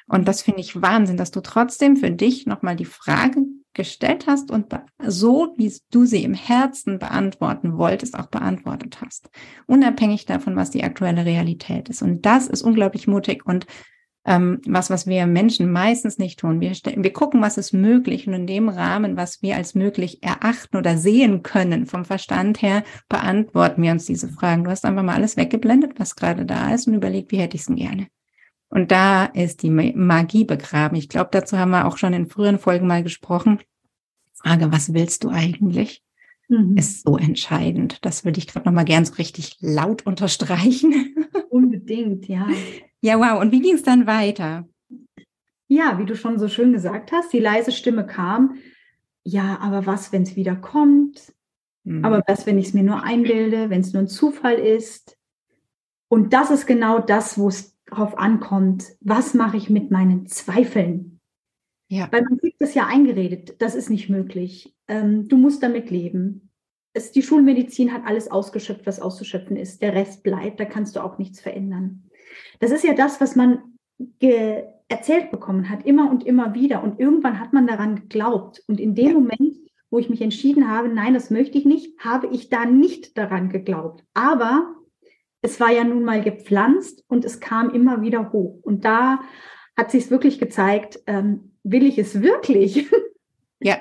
Und 0.09 0.27
das 0.27 0.41
finde 0.41 0.61
ich 0.61 0.81
Wahnsinn, 0.81 1.19
dass 1.19 1.33
du 1.33 1.41
trotzdem 1.41 1.97
für 1.97 2.11
dich 2.11 2.47
nochmal 2.47 2.77
die 2.77 2.87
Frage 2.87 3.43
gestellt 3.77 4.27
hast 4.27 4.51
und 4.51 4.67
so, 5.07 5.55
wie 5.57 5.73
du 5.93 6.05
sie 6.05 6.25
im 6.25 6.35
Herzen 6.35 6.99
beantworten 6.99 7.79
wolltest, 7.79 8.19
auch 8.19 8.27
beantwortet 8.27 9.01
hast. 9.01 9.31
Unabhängig 9.67 10.27
davon, 10.27 10.57
was 10.57 10.71
die 10.71 10.83
aktuelle 10.83 11.25
Realität 11.25 11.89
ist. 11.89 12.03
Und 12.03 12.27
das 12.27 12.49
ist 12.49 12.63
unglaublich 12.63 13.07
mutig. 13.07 13.47
Und 13.47 13.67
ähm, 14.25 14.61
was, 14.67 14.91
was 14.91 15.07
wir 15.07 15.27
Menschen 15.27 15.71
meistens 15.71 16.19
nicht 16.19 16.41
tun. 16.41 16.61
Wir, 16.61 16.73
wir 16.73 17.13
gucken, 17.13 17.41
was 17.41 17.59
ist 17.59 17.73
möglich 17.73 18.27
und 18.27 18.35
in 18.35 18.47
dem 18.47 18.69
Rahmen, 18.69 19.17
was 19.17 19.41
wir 19.41 19.55
als 19.55 19.75
möglich 19.75 20.23
erachten 20.23 20.77
oder 20.77 20.99
sehen 20.99 21.45
können, 21.45 21.87
vom 21.87 22.05
Verstand 22.05 22.61
her, 22.61 22.83
beantworten 23.09 23.83
wir 23.83 23.93
uns 23.93 24.07
diese 24.07 24.29
Fragen. 24.29 24.65
Du 24.65 24.71
hast 24.71 24.85
einfach 24.85 25.05
mal 25.05 25.15
alles 25.15 25.37
weggeblendet, 25.37 26.01
was 26.01 26.17
gerade 26.17 26.45
da 26.45 26.75
ist 26.75 26.89
und 26.89 26.95
überlegt, 26.95 27.31
wie 27.31 27.39
hätte 27.39 27.57
ich 27.57 27.63
es 27.63 27.75
gerne. 27.75 28.09
Und 28.69 28.91
da 28.91 29.27
ist 29.27 29.63
die 29.63 29.71
Magie 29.71 30.45
begraben. 30.45 30.97
Ich 30.97 31.09
glaube, 31.09 31.31
dazu 31.33 31.59
haben 31.59 31.71
wir 31.71 31.87
auch 31.87 31.99
schon 31.99 32.13
in 32.13 32.27
früheren 32.27 32.59
Folgen 32.59 32.87
mal 32.87 33.03
gesprochen. 33.03 33.61
Frage, 34.35 34.73
was 34.73 34.93
willst 34.93 35.25
du 35.25 35.31
eigentlich? 35.31 36.03
Mhm. 36.49 36.77
Ist 36.77 37.03
so 37.05 37.17
entscheidend. 37.17 38.05
Das 38.05 38.25
würde 38.25 38.39
ich 38.39 38.47
gerade 38.47 38.67
noch 38.67 38.73
mal 38.73 38.85
gern 38.85 39.05
so 39.05 39.15
richtig 39.15 39.57
laut 39.61 40.07
unterstreichen. 40.07 41.15
Unbedingt, 41.51 42.29
ja. 42.29 42.49
Ja, 43.01 43.19
wow. 43.19 43.41
Und 43.41 43.53
wie 43.53 43.61
ging 43.61 43.75
es 43.75 43.83
dann 43.83 44.07
weiter? 44.07 44.69
Ja, 45.69 45.99
wie 45.99 46.07
du 46.07 46.15
schon 46.15 46.39
so 46.39 46.49
schön 46.49 46.73
gesagt 46.73 47.13
hast, 47.13 47.33
die 47.33 47.41
leise 47.41 47.73
Stimme 47.73 48.07
kam. 48.07 48.57
Ja, 49.25 49.59
aber 49.61 49.87
was, 49.87 50.13
wenn 50.13 50.23
es 50.23 50.37
wieder 50.37 50.55
kommt? 50.55 51.33
Mhm. 51.85 52.05
Aber 52.05 52.23
was, 52.27 52.47
wenn 52.47 52.59
ich 52.59 52.67
es 52.67 52.75
mir 52.75 52.85
nur 52.85 53.03
einbilde, 53.03 53.71
wenn 53.71 53.81
es 53.81 53.93
nur 53.93 54.03
ein 54.03 54.09
Zufall 54.09 54.55
ist? 54.55 55.17
Und 56.09 56.33
das 56.33 56.51
ist 56.51 56.67
genau 56.67 57.01
das, 57.01 57.39
wo 57.39 57.49
es 57.49 57.76
darauf 57.87 58.19
ankommt. 58.19 58.93
Was 59.01 59.35
mache 59.35 59.57
ich 59.57 59.71
mit 59.71 59.91
meinen 59.91 60.27
Zweifeln? 60.27 61.21
Ja. 61.89 62.09
Weil 62.11 62.23
man 62.23 62.39
kriegt 62.39 62.61
das 62.61 62.75
ja 62.75 62.87
eingeredet, 62.87 63.57
das 63.61 63.75
ist 63.75 63.91
nicht 63.91 64.09
möglich. 64.09 64.75
Ähm, 64.89 65.29
du 65.29 65.37
musst 65.37 65.63
damit 65.63 65.91
leben. 65.91 66.51
Es, 66.93 67.13
die 67.13 67.23
Schulmedizin 67.23 67.93
hat 67.93 68.03
alles 68.07 68.31
ausgeschöpft, 68.31 68.87
was 68.87 69.01
auszuschöpfen 69.01 69.57
ist. 69.57 69.83
Der 69.83 69.95
Rest 69.95 70.23
bleibt, 70.23 70.59
da 70.59 70.65
kannst 70.65 70.97
du 70.97 71.01
auch 71.01 71.19
nichts 71.19 71.41
verändern. 71.41 72.11
Das 72.59 72.71
ist 72.71 72.85
ja 72.85 72.95
das, 72.95 73.21
was 73.21 73.37
man 73.37 73.77
erzählt 74.89 75.31
bekommen 75.31 75.71
hat, 75.71 75.85
immer 75.87 76.11
und 76.11 76.25
immer 76.25 76.55
wieder. 76.55 76.83
Und 76.83 76.99
irgendwann 76.99 77.41
hat 77.41 77.53
man 77.53 77.67
daran 77.67 77.97
geglaubt. 77.97 78.63
Und 78.67 78.81
in 78.81 78.95
dem 78.95 79.07
ja. 79.07 79.15
Moment, 79.15 79.57
wo 79.91 79.99
ich 79.99 80.11
mich 80.11 80.21
entschieden 80.21 80.69
habe, 80.69 80.89
nein, 80.89 81.15
das 81.15 81.31
möchte 81.31 81.59
ich 81.59 81.65
nicht, 81.65 81.99
habe 82.01 82.29
ich 82.29 82.49
da 82.49 82.65
nicht 82.65 83.17
daran 83.17 83.49
geglaubt. 83.49 84.05
Aber 84.15 84.76
es 85.43 85.61
war 85.61 85.71
ja 85.71 85.85
nun 85.85 86.05
mal 86.05 86.23
gepflanzt 86.23 87.05
und 87.09 87.25
es 87.25 87.41
kam 87.41 87.71
immer 87.71 88.03
wieder 88.03 88.33
hoch. 88.33 88.59
Und 88.63 88.85
da 88.85 89.21
hat 89.77 89.91
sich 89.91 90.05
es 90.05 90.11
wirklich 90.11 90.39
gezeigt, 90.39 91.01
ähm, 91.07 91.53
will 91.63 91.85
ich 91.85 91.99
es 91.99 92.21
wirklich? 92.21 92.91
Ja. 93.59 93.79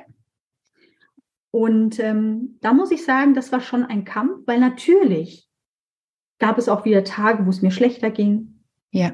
Und 1.51 1.99
ähm, 1.99 2.57
da 2.61 2.73
muss 2.73 2.91
ich 2.91 3.03
sagen, 3.03 3.33
das 3.33 3.51
war 3.51 3.59
schon 3.59 3.83
ein 3.83 4.05
Kampf, 4.05 4.43
weil 4.45 4.59
natürlich 4.59 5.49
gab 6.39 6.57
es 6.57 6.69
auch 6.69 6.85
wieder 6.85 7.03
Tage, 7.03 7.45
wo 7.45 7.49
es 7.49 7.61
mir 7.61 7.71
schlechter 7.71 8.09
ging. 8.09 8.61
Ja. 8.91 9.13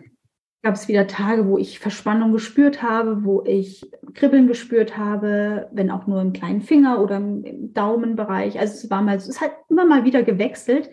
Gab 0.64 0.76
es 0.76 0.88
wieder 0.88 1.08
Tage, 1.08 1.48
wo 1.48 1.58
ich 1.58 1.80
Verspannung 1.80 2.32
gespürt 2.32 2.84
habe, 2.84 3.26
wo 3.26 3.44
ich 3.44 3.82
Kribbeln 4.14 4.48
gespürt 4.48 4.98
habe, 4.98 5.70
wenn 5.72 5.90
auch 5.90 6.06
nur 6.06 6.22
im 6.22 6.34
kleinen 6.34 6.62
Finger 6.62 7.02
oder 7.02 7.18
im, 7.18 7.44
im 7.44 7.74
Daumenbereich. 7.74 8.60
Also 8.60 8.74
es 8.74 8.90
war 8.92 9.02
mal, 9.02 9.16
es 9.16 9.42
hat 9.42 9.54
immer 9.70 9.86
mal 9.86 10.06
wieder 10.06 10.22
gewechselt. 10.22 10.92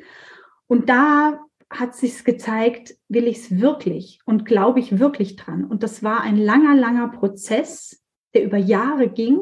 Und 0.68 0.88
da 0.88 1.40
hat 1.70 1.94
sich 1.94 2.25
gezeigt, 2.25 2.94
will 3.08 3.26
ich 3.26 3.38
es 3.38 3.60
wirklich 3.60 4.20
und 4.25 4.44
glaube 4.44 4.80
ich 4.80 4.98
wirklich 4.98 5.37
dran. 5.37 5.64
Und 5.64 5.82
das 5.82 6.02
war 6.02 6.22
ein 6.22 6.37
langer, 6.37 6.75
langer 6.75 7.08
Prozess, 7.08 8.02
der 8.34 8.44
über 8.44 8.56
Jahre 8.56 9.08
ging. 9.08 9.40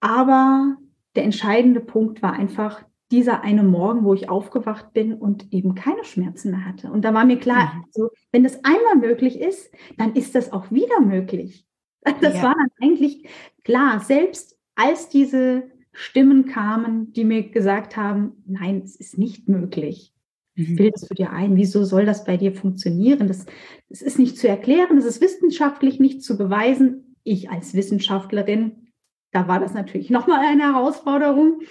Aber 0.00 0.76
der 1.14 1.24
entscheidende 1.24 1.80
Punkt 1.80 2.22
war 2.22 2.32
einfach 2.32 2.84
dieser 3.10 3.42
eine 3.42 3.62
Morgen, 3.62 4.04
wo 4.04 4.14
ich 4.14 4.28
aufgewacht 4.28 4.92
bin 4.92 5.14
und 5.14 5.52
eben 5.52 5.74
keine 5.74 6.04
Schmerzen 6.04 6.50
mehr 6.50 6.64
hatte. 6.64 6.90
Und 6.90 7.04
da 7.04 7.14
war 7.14 7.24
mir 7.24 7.38
klar, 7.38 7.74
mhm. 7.74 7.84
also, 7.86 8.10
wenn 8.32 8.42
das 8.42 8.64
einmal 8.64 8.96
möglich 8.96 9.40
ist, 9.40 9.72
dann 9.96 10.14
ist 10.14 10.34
das 10.34 10.52
auch 10.52 10.70
wieder 10.70 11.00
möglich. 11.00 11.66
Das 12.20 12.34
ja. 12.34 12.42
war 12.42 12.54
dann 12.54 12.68
eigentlich 12.82 13.26
klar, 13.64 13.98
selbst 13.98 14.58
als 14.74 15.08
diese 15.08 15.70
Stimmen 15.94 16.46
kamen, 16.46 17.12
die 17.12 17.24
mir 17.24 17.48
gesagt 17.50 17.96
haben, 17.96 18.42
nein, 18.46 18.82
es 18.84 18.96
ist 18.96 19.16
nicht 19.16 19.48
möglich. 19.48 20.12
Mhm. 20.56 20.76
Bildest 20.76 21.10
du 21.10 21.14
dir 21.14 21.30
ein, 21.30 21.56
wieso 21.56 21.84
soll 21.84 22.04
das 22.04 22.24
bei 22.24 22.36
dir 22.36 22.52
funktionieren? 22.52 23.28
Das, 23.28 23.46
das 23.88 24.02
ist 24.02 24.18
nicht 24.18 24.36
zu 24.36 24.48
erklären, 24.48 24.96
das 24.96 25.04
ist 25.04 25.20
wissenschaftlich 25.20 26.00
nicht 26.00 26.22
zu 26.22 26.36
beweisen. 26.36 27.16
Ich 27.22 27.48
als 27.50 27.74
Wissenschaftlerin, 27.74 28.92
da 29.30 29.48
war 29.48 29.60
das 29.60 29.72
natürlich 29.72 30.10
nochmal 30.10 30.44
eine 30.44 30.74
Herausforderung. 30.74 31.62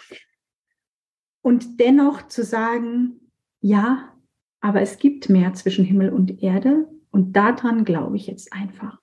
Und 1.41 1.79
dennoch 1.79 2.27
zu 2.27 2.43
sagen, 2.43 3.29
ja, 3.59 4.13
aber 4.61 4.81
es 4.81 4.97
gibt 4.97 5.27
mehr 5.27 5.53
zwischen 5.53 5.83
Himmel 5.83 6.09
und 6.09 6.41
Erde 6.41 6.87
und 7.11 7.33
daran 7.33 7.83
glaube 7.83 8.15
ich 8.15 8.27
jetzt 8.27 8.53
einfach. 8.53 8.99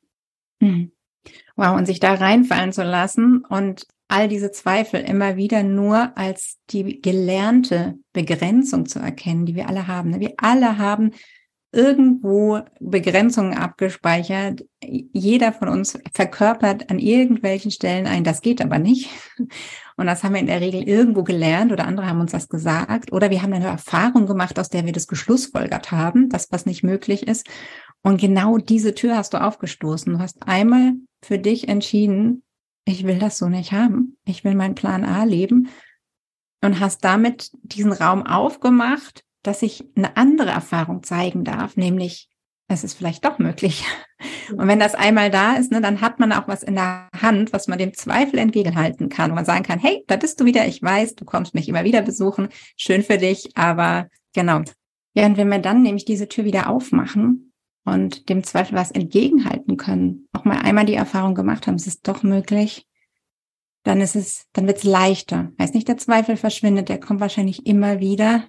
Mhm. 0.61 0.93
Wow, 1.57 1.77
und 1.77 1.85
sich 1.85 2.01
da 2.01 2.15
reinfallen 2.15 2.73
zu 2.73 2.83
lassen 2.83 3.45
und 3.45 3.87
all 4.11 4.29
diese 4.29 4.51
Zweifel 4.51 5.01
immer 5.01 5.37
wieder 5.37 5.63
nur 5.63 6.17
als 6.17 6.59
die 6.71 7.01
gelernte 7.01 7.99
Begrenzung 8.13 8.87
zu 8.87 8.99
erkennen, 8.99 9.47
die 9.47 9.55
wir 9.55 9.69
alle 9.69 9.87
haben. 9.87 10.19
Wir 10.21 10.35
alle 10.39 10.79
haben 10.79 11.13
irgendwo 11.73 12.61
Begrenzungen 12.81 13.55
abgespeichert. 13.55 14.65
Jeder 14.83 15.53
von 15.53 15.69
uns 15.69 15.99
verkörpert 16.13 16.91
an 16.91 16.99
irgendwelchen 16.99 17.71
Stellen 17.71 18.07
ein, 18.07 18.25
das 18.25 18.41
geht 18.41 18.61
aber 18.61 18.79
nicht. 18.79 19.09
Und 19.97 20.07
das 20.07 20.25
haben 20.25 20.33
wir 20.33 20.41
in 20.41 20.47
der 20.47 20.63
Regel 20.63 20.83
irgendwo 20.83 21.23
gelernt 21.23 21.73
oder 21.73 21.87
andere 21.87 22.07
haben 22.07 22.21
uns 22.21 22.33
das 22.33 22.49
gesagt 22.49 23.13
oder 23.13 23.31
wir 23.31 23.43
haben 23.43 23.53
eine 23.53 23.67
Erfahrung 23.67 24.27
gemacht, 24.27 24.59
aus 24.59 24.71
der 24.71 24.87
wir 24.87 24.93
das 24.93 25.07
geschlussfolgert 25.07 25.93
haben, 25.93 26.31
dass 26.31 26.51
was 26.51 26.65
nicht 26.65 26.83
möglich 26.83 27.29
ist. 27.29 27.47
Und 28.03 28.19
genau 28.21 28.57
diese 28.57 28.95
Tür 28.95 29.17
hast 29.17 29.35
du 29.35 29.43
aufgestoßen. 29.43 30.13
Du 30.13 30.19
hast 30.19 30.49
einmal 30.49 30.95
für 31.23 31.39
dich 31.39 31.69
entschieden, 31.69 32.43
ich 32.91 33.05
will 33.05 33.19
das 33.19 33.39
so 33.39 33.49
nicht 33.49 33.73
haben. 33.73 34.17
Ich 34.25 34.45
will 34.45 34.55
meinen 34.55 34.75
Plan 34.75 35.05
A 35.05 35.25
leben 35.25 35.69
und 36.63 36.81
hast 36.81 37.05
damit 37.05 37.51
diesen 37.63 37.93
Raum 37.93 38.27
aufgemacht, 38.27 39.25
dass 39.43 39.63
ich 39.63 39.85
eine 39.97 40.17
andere 40.17 40.51
Erfahrung 40.51 41.03
zeigen 41.03 41.45
darf, 41.45 41.77
nämlich 41.77 42.29
es 42.69 42.85
ist 42.85 42.95
vielleicht 42.95 43.25
doch 43.25 43.39
möglich. 43.39 43.85
Und 44.51 44.69
wenn 44.69 44.79
das 44.79 44.95
einmal 44.95 45.31
da 45.31 45.55
ist, 45.55 45.73
ne, 45.73 45.81
dann 45.81 46.01
hat 46.01 46.21
man 46.21 46.33
auch 46.33 46.47
was 46.47 46.63
in 46.63 46.75
der 46.75 47.09
Hand, 47.21 47.53
was 47.53 47.69
man 47.69 47.79
dem 47.79 47.95
Zweifel 47.95 48.39
entgegenhalten 48.39 49.09
kann, 49.09 49.31
wo 49.31 49.35
man 49.35 49.45
sagen 49.45 49.65
kann, 49.65 49.79
hey, 49.79 50.05
da 50.07 50.17
bist 50.17 50.41
du 50.41 50.45
wieder, 50.45 50.67
ich 50.67 50.83
weiß, 50.83 51.15
du 51.15 51.25
kommst 51.25 51.55
mich 51.55 51.69
immer 51.69 51.85
wieder 51.85 52.03
besuchen, 52.03 52.49
schön 52.77 53.03
für 53.03 53.19
dich, 53.19 53.57
aber 53.57 54.09
genau. 54.35 54.63
Ja, 55.15 55.27
und 55.27 55.37
wenn 55.37 55.49
wir 55.49 55.59
dann 55.59 55.83
nämlich 55.83 56.05
diese 56.05 56.29
Tür 56.29 56.45
wieder 56.45 56.69
aufmachen, 56.69 57.50
und 57.85 58.29
dem 58.29 58.45
Zweifel 58.45 58.77
was 58.77 58.91
entgegenhalten 58.91 59.77
können, 59.77 60.29
auch 60.33 60.45
mal 60.45 60.59
einmal 60.59 60.87
die 60.87 60.95
Erfahrung 60.95 61.35
gemacht 61.35 61.67
haben, 61.67 61.77
es 61.77 61.87
ist 61.87 62.07
doch 62.07 62.23
möglich, 62.23 62.87
dann 63.83 64.01
ist 64.01 64.17
es, 64.17 64.47
dann 64.53 64.67
wird 64.67 64.79
es 64.79 64.85
leichter. 64.85 65.53
Heißt 65.59 65.75
nicht, 65.75 65.89
der 65.89 65.97
Zweifel 65.97 66.37
verschwindet, 66.37 66.89
der 66.89 67.01
kommt 67.01 67.21
wahrscheinlich 67.21 67.67
immer 67.67 68.01
wieder, 68.01 68.45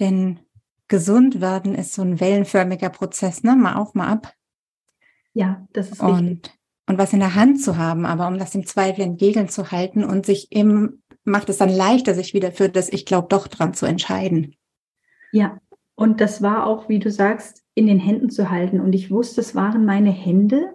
denn 0.00 0.40
gesund 0.88 1.40
werden 1.40 1.74
ist 1.74 1.92
so 1.92 2.02
ein 2.02 2.20
wellenförmiger 2.20 2.90
Prozess, 2.90 3.42
ne? 3.42 3.56
Mal 3.56 3.74
auf, 3.74 3.94
mal 3.94 4.08
ab. 4.08 4.32
Ja, 5.32 5.66
das 5.72 5.90
ist 5.90 6.00
und, 6.00 6.30
wichtig. 6.30 6.52
Und 6.86 6.98
was 6.98 7.12
in 7.12 7.20
der 7.20 7.34
Hand 7.34 7.60
zu 7.60 7.76
haben, 7.76 8.06
aber 8.06 8.26
um 8.28 8.38
das 8.38 8.52
dem 8.52 8.66
Zweifel 8.66 9.02
entgegenzuhalten 9.02 10.04
und 10.04 10.24
sich 10.24 10.50
im, 10.50 11.02
macht 11.24 11.48
es 11.48 11.58
dann 11.58 11.68
leichter, 11.68 12.14
sich 12.14 12.32
wieder 12.32 12.52
für 12.52 12.68
das 12.68 12.88
Ich 12.88 13.04
glaube 13.04 13.28
doch 13.28 13.46
dran 13.48 13.74
zu 13.74 13.86
entscheiden. 13.86 14.56
Ja, 15.32 15.58
und 15.98 16.20
das 16.20 16.42
war 16.42 16.64
auch, 16.64 16.88
wie 16.88 17.00
du 17.00 17.10
sagst, 17.10 17.64
in 17.74 17.88
den 17.88 17.98
Händen 17.98 18.30
zu 18.30 18.50
halten. 18.50 18.78
Und 18.78 18.92
ich 18.92 19.10
wusste, 19.10 19.40
es 19.40 19.56
waren 19.56 19.84
meine 19.84 20.12
Hände 20.12 20.72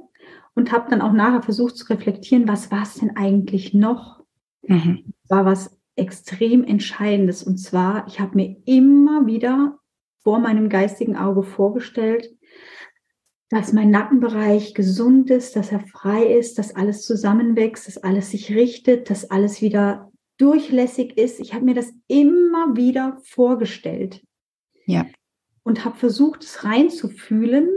und 0.54 0.74
habe 0.74 0.90
dann 0.90 1.00
auch 1.00 1.14
nachher 1.14 1.42
versucht 1.42 1.78
zu 1.78 1.86
reflektieren, 1.90 2.46
was 2.46 2.72
war 2.72 2.84
es 2.84 2.96
denn 2.96 3.16
eigentlich 3.16 3.74
noch? 3.74 4.22
Mhm. 4.68 5.14
War 5.30 5.46
was 5.46 5.80
extrem 5.96 6.66
Entscheidendes. 6.66 7.42
Und 7.42 7.56
zwar, 7.56 8.06
ich 8.08 8.20
habe 8.20 8.36
mir 8.36 8.58
immer 8.66 9.26
wieder 9.26 9.80
vor 10.24 10.40
meinem 10.40 10.68
geistigen 10.68 11.16
Auge 11.16 11.44
vorgestellt, 11.44 12.30
dass 13.48 13.72
mein 13.72 13.92
Nackenbereich 13.92 14.74
gesund 14.74 15.30
ist, 15.30 15.56
dass 15.56 15.72
er 15.72 15.80
frei 15.80 16.26
ist, 16.26 16.58
dass 16.58 16.76
alles 16.76 17.06
zusammenwächst, 17.06 17.88
dass 17.88 17.96
alles 17.96 18.32
sich 18.32 18.54
richtet, 18.54 19.10
dass 19.10 19.32
alles 19.32 19.62
wieder 19.62 20.12
durchlässig 20.38 21.18
ist. 21.18 21.40
Ich 21.40 21.54
habe 21.54 21.64
mir 21.64 21.76
das 21.76 21.94
immer 22.10 22.76
wieder 22.76 23.22
vorgestellt. 23.24 24.22
Ja 24.86 25.06
und 25.64 25.86
habe 25.86 25.98
versucht, 25.98 26.44
es 26.44 26.64
reinzufühlen. 26.64 27.70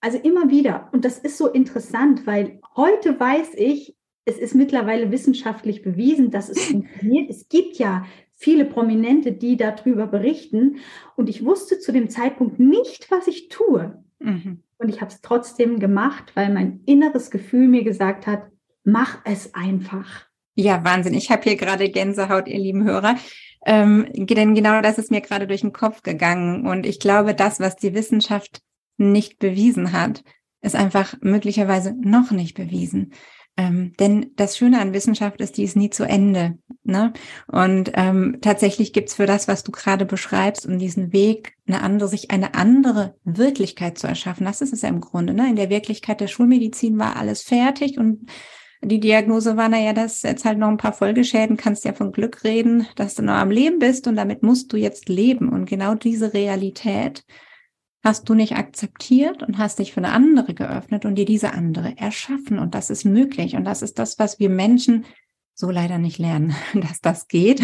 Also 0.00 0.18
immer 0.18 0.50
wieder. 0.50 0.90
Und 0.92 1.04
das 1.04 1.18
ist 1.18 1.38
so 1.38 1.48
interessant, 1.48 2.26
weil 2.26 2.60
heute 2.76 3.18
weiß 3.18 3.54
ich, 3.56 3.96
es 4.26 4.36
ist 4.36 4.54
mittlerweile 4.54 5.10
wissenschaftlich 5.10 5.82
bewiesen, 5.82 6.30
dass 6.30 6.50
es 6.50 6.62
funktioniert. 6.66 7.30
Es 7.30 7.48
gibt 7.48 7.76
ja 7.76 8.04
viele 8.36 8.66
Prominente, 8.66 9.32
die 9.32 9.56
darüber 9.56 10.06
berichten. 10.06 10.76
Und 11.16 11.30
ich 11.30 11.44
wusste 11.44 11.78
zu 11.78 11.92
dem 11.92 12.10
Zeitpunkt 12.10 12.58
nicht, 12.58 13.10
was 13.10 13.28
ich 13.28 13.48
tue. 13.48 14.02
Mhm. 14.18 14.62
Und 14.76 14.88
ich 14.88 15.00
habe 15.00 15.10
es 15.10 15.22
trotzdem 15.22 15.78
gemacht, 15.78 16.32
weil 16.34 16.52
mein 16.52 16.80
inneres 16.84 17.30
Gefühl 17.30 17.68
mir 17.68 17.84
gesagt 17.84 18.26
hat, 18.26 18.42
mach 18.82 19.20
es 19.24 19.54
einfach. 19.54 20.26
Ja, 20.56 20.84
Wahnsinn. 20.84 21.14
Ich 21.14 21.30
habe 21.30 21.42
hier 21.42 21.56
gerade 21.56 21.88
Gänsehaut, 21.88 22.46
ihr 22.46 22.58
lieben 22.58 22.84
Hörer. 22.84 23.16
Ähm, 23.66 24.06
denn 24.12 24.54
genau 24.54 24.80
das 24.80 24.98
ist 24.98 25.10
mir 25.10 25.20
gerade 25.20 25.46
durch 25.46 25.62
den 25.62 25.72
Kopf 25.72 26.02
gegangen. 26.02 26.66
Und 26.66 26.86
ich 26.86 27.00
glaube, 27.00 27.34
das, 27.34 27.60
was 27.60 27.76
die 27.76 27.94
Wissenschaft 27.94 28.60
nicht 28.96 29.38
bewiesen 29.38 29.92
hat, 29.92 30.22
ist 30.60 30.76
einfach 30.76 31.14
möglicherweise 31.20 31.94
noch 32.00 32.30
nicht 32.30 32.54
bewiesen. 32.54 33.12
Ähm, 33.56 33.92
denn 34.00 34.32
das 34.34 34.56
Schöne 34.56 34.80
an 34.80 34.92
Wissenschaft 34.92 35.40
ist, 35.40 35.56
die 35.56 35.62
ist 35.62 35.76
nie 35.76 35.90
zu 35.90 36.04
Ende. 36.04 36.58
Ne? 36.82 37.12
Und 37.46 37.92
ähm, 37.94 38.38
tatsächlich 38.40 38.92
gibt's 38.92 39.14
für 39.14 39.26
das, 39.26 39.46
was 39.46 39.62
du 39.62 39.70
gerade 39.70 40.04
beschreibst, 40.04 40.66
um 40.66 40.78
diesen 40.78 41.12
Weg, 41.12 41.54
eine 41.66 41.80
andere, 41.80 42.08
sich 42.08 42.32
eine 42.32 42.54
andere 42.54 43.14
Wirklichkeit 43.22 43.96
zu 43.96 44.08
erschaffen. 44.08 44.44
Das 44.44 44.60
ist 44.60 44.72
es 44.72 44.82
ja 44.82 44.88
im 44.88 45.00
Grunde. 45.00 45.34
Ne? 45.34 45.48
In 45.48 45.56
der 45.56 45.70
Wirklichkeit 45.70 46.20
der 46.20 46.26
Schulmedizin 46.26 46.98
war 46.98 47.16
alles 47.16 47.42
fertig 47.42 47.96
und 47.96 48.28
die 48.84 49.00
Diagnose 49.00 49.56
war, 49.56 49.68
naja, 49.68 49.92
das 49.92 50.16
ist 50.16 50.24
jetzt 50.24 50.44
halt 50.44 50.58
noch 50.58 50.68
ein 50.68 50.76
paar 50.76 50.92
Folgeschäden, 50.92 51.56
kannst 51.56 51.84
ja 51.84 51.92
von 51.92 52.12
Glück 52.12 52.44
reden, 52.44 52.86
dass 52.96 53.14
du 53.14 53.22
noch 53.22 53.34
am 53.34 53.50
Leben 53.50 53.78
bist 53.78 54.06
und 54.06 54.16
damit 54.16 54.42
musst 54.42 54.72
du 54.72 54.76
jetzt 54.76 55.08
leben. 55.08 55.48
Und 55.48 55.66
genau 55.66 55.94
diese 55.94 56.34
Realität 56.34 57.24
hast 58.02 58.28
du 58.28 58.34
nicht 58.34 58.56
akzeptiert 58.56 59.42
und 59.42 59.58
hast 59.58 59.78
dich 59.78 59.92
für 59.92 60.00
eine 60.00 60.12
andere 60.12 60.54
geöffnet 60.54 61.04
und 61.04 61.14
dir 61.16 61.24
diese 61.24 61.52
andere 61.52 61.96
erschaffen. 61.96 62.58
Und 62.58 62.74
das 62.74 62.90
ist 62.90 63.04
möglich. 63.04 63.56
Und 63.56 63.64
das 63.64 63.82
ist 63.82 63.98
das, 63.98 64.18
was 64.18 64.38
wir 64.38 64.50
Menschen 64.50 65.06
so 65.54 65.70
leider 65.70 65.98
nicht 65.98 66.18
lernen, 66.18 66.54
dass 66.74 67.00
das 67.00 67.28
geht. 67.28 67.62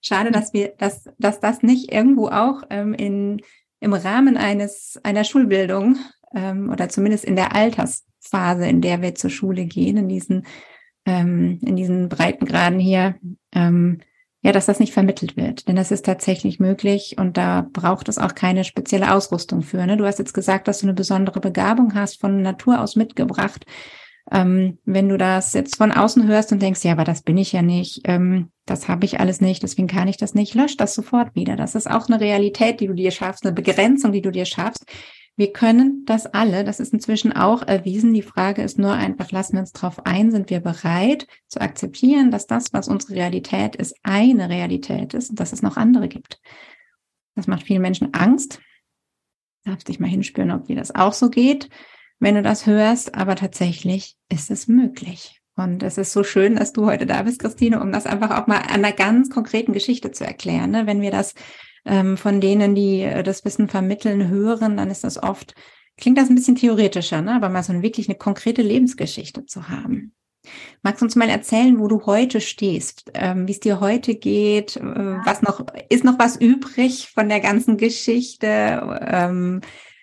Schade, 0.00 0.30
dass 0.30 0.52
wir, 0.52 0.74
dass, 0.78 1.04
dass 1.18 1.38
das 1.38 1.62
nicht 1.62 1.92
irgendwo 1.92 2.28
auch 2.28 2.62
ähm, 2.70 2.94
in, 2.94 3.42
im 3.80 3.92
Rahmen 3.92 4.36
eines, 4.36 4.98
einer 5.02 5.24
Schulbildung 5.24 5.96
ähm, 6.34 6.70
oder 6.70 6.88
zumindest 6.88 7.24
in 7.24 7.36
der 7.36 7.54
Altersphase, 8.22 8.66
in 8.66 8.80
der 8.80 9.02
wir 9.02 9.14
zur 9.14 9.30
Schule 9.30 9.64
gehen, 9.64 9.96
in 9.96 10.08
diesen, 10.08 10.46
ähm, 11.04 11.58
in 11.62 11.76
diesen 11.76 12.08
Breitengraden 12.08 12.78
hier, 12.78 13.16
ähm, 13.54 14.00
ja, 14.42 14.50
dass 14.52 14.66
das 14.66 14.80
nicht 14.80 14.92
vermittelt 14.92 15.36
wird. 15.36 15.68
Denn 15.68 15.76
das 15.76 15.92
ist 15.92 16.04
tatsächlich 16.04 16.58
möglich 16.58 17.16
und 17.18 17.36
da 17.36 17.68
braucht 17.72 18.08
es 18.08 18.18
auch 18.18 18.34
keine 18.34 18.64
spezielle 18.64 19.14
Ausrüstung 19.14 19.62
für. 19.62 19.86
Ne? 19.86 19.96
Du 19.96 20.04
hast 20.04 20.18
jetzt 20.18 20.34
gesagt, 20.34 20.66
dass 20.66 20.80
du 20.80 20.86
eine 20.86 20.94
besondere 20.94 21.40
Begabung 21.40 21.94
hast, 21.94 22.20
von 22.20 22.42
Natur 22.42 22.80
aus 22.80 22.96
mitgebracht. 22.96 23.64
Ähm, 24.30 24.78
wenn 24.84 25.08
du 25.08 25.18
das 25.18 25.52
jetzt 25.52 25.76
von 25.76 25.92
außen 25.92 26.26
hörst 26.26 26.52
und 26.52 26.62
denkst, 26.62 26.84
ja, 26.84 26.92
aber 26.92 27.04
das 27.04 27.22
bin 27.22 27.36
ich 27.36 27.52
ja 27.52 27.62
nicht, 27.62 28.02
ähm, 28.04 28.50
das 28.66 28.88
habe 28.88 29.04
ich 29.04 29.18
alles 29.18 29.40
nicht, 29.40 29.64
deswegen 29.64 29.88
kann 29.88 30.06
ich 30.06 30.16
das 30.16 30.34
nicht, 30.34 30.54
lösch 30.54 30.76
das 30.76 30.94
sofort 30.94 31.34
wieder. 31.34 31.56
Das 31.56 31.74
ist 31.74 31.90
auch 31.90 32.08
eine 32.08 32.20
Realität, 32.20 32.80
die 32.80 32.86
du 32.86 32.94
dir 32.94 33.10
schaffst, 33.10 33.44
eine 33.44 33.52
Begrenzung, 33.52 34.12
die 34.12 34.22
du 34.22 34.30
dir 34.30 34.44
schaffst. 34.44 34.86
Wir 35.36 35.52
können 35.52 36.04
das 36.04 36.26
alle. 36.26 36.62
Das 36.62 36.78
ist 36.78 36.92
inzwischen 36.92 37.32
auch 37.32 37.62
erwiesen. 37.62 38.12
Die 38.12 38.22
Frage 38.22 38.62
ist 38.62 38.78
nur 38.78 38.92
einfach, 38.92 39.30
lassen 39.30 39.54
wir 39.54 39.60
uns 39.60 39.72
darauf 39.72 40.04
ein, 40.04 40.30
sind 40.30 40.50
wir 40.50 40.60
bereit 40.60 41.26
zu 41.48 41.60
akzeptieren, 41.60 42.30
dass 42.30 42.46
das, 42.46 42.72
was 42.72 42.88
unsere 42.88 43.14
Realität 43.14 43.76
ist, 43.76 43.96
eine 44.02 44.50
Realität 44.50 45.14
ist 45.14 45.30
und 45.30 45.40
dass 45.40 45.52
es 45.52 45.62
noch 45.62 45.76
andere 45.76 46.08
gibt. 46.08 46.40
Das 47.34 47.46
macht 47.46 47.62
vielen 47.62 47.82
Menschen 47.82 48.12
Angst. 48.12 48.60
Darfst 49.64 49.88
dich 49.88 50.00
mal 50.00 50.08
hinspüren, 50.08 50.50
ob 50.50 50.66
dir 50.66 50.76
das 50.76 50.94
auch 50.94 51.12
so 51.12 51.30
geht, 51.30 51.70
wenn 52.18 52.34
du 52.34 52.42
das 52.42 52.66
hörst. 52.66 53.14
Aber 53.14 53.34
tatsächlich 53.34 54.16
ist 54.28 54.50
es 54.50 54.68
möglich. 54.68 55.40
Und 55.56 55.82
es 55.82 55.98
ist 55.98 56.12
so 56.12 56.24
schön, 56.24 56.56
dass 56.56 56.72
du 56.72 56.86
heute 56.86 57.06
da 57.06 57.22
bist, 57.22 57.40
Christine, 57.40 57.80
um 57.80 57.92
das 57.92 58.06
einfach 58.06 58.30
auch 58.30 58.46
mal 58.46 58.58
an 58.58 58.84
einer 58.84 58.92
ganz 58.92 59.30
konkreten 59.30 59.72
Geschichte 59.72 60.10
zu 60.10 60.24
erklären. 60.24 60.70
Ne? 60.70 60.86
Wenn 60.86 61.00
wir 61.00 61.10
das 61.10 61.34
ähm, 61.84 62.16
von 62.16 62.40
denen, 62.40 62.74
die 62.74 63.02
äh, 63.02 63.22
das 63.22 63.44
Wissen 63.44 63.68
vermitteln, 63.68 64.28
hören, 64.28 64.76
dann 64.76 64.90
ist 64.90 65.04
das 65.04 65.22
oft, 65.22 65.54
klingt 65.96 66.18
das 66.18 66.28
ein 66.28 66.34
bisschen 66.34 66.56
theoretischer, 66.56 67.22
ne? 67.22 67.34
aber 67.34 67.48
mal 67.48 67.62
so 67.62 67.72
eine, 67.72 67.82
wirklich 67.82 68.08
eine 68.08 68.18
konkrete 68.18 68.62
Lebensgeschichte 68.62 69.46
zu 69.46 69.68
haben. 69.68 70.14
Magst 70.82 71.00
du 71.00 71.04
uns 71.04 71.14
mal 71.14 71.28
erzählen, 71.28 71.78
wo 71.78 71.86
du 71.86 72.04
heute 72.06 72.40
stehst, 72.40 73.10
ähm, 73.14 73.46
wie 73.46 73.52
es 73.52 73.60
dir 73.60 73.80
heute 73.80 74.16
geht, 74.16 74.76
äh, 74.76 74.82
was 74.82 75.42
noch, 75.42 75.64
ist 75.88 76.04
noch 76.04 76.18
was 76.18 76.36
übrig 76.36 77.10
von 77.10 77.28
der 77.28 77.40
ganzen 77.40 77.76
Geschichte? 77.76 79.00
Ähm, 79.06 79.60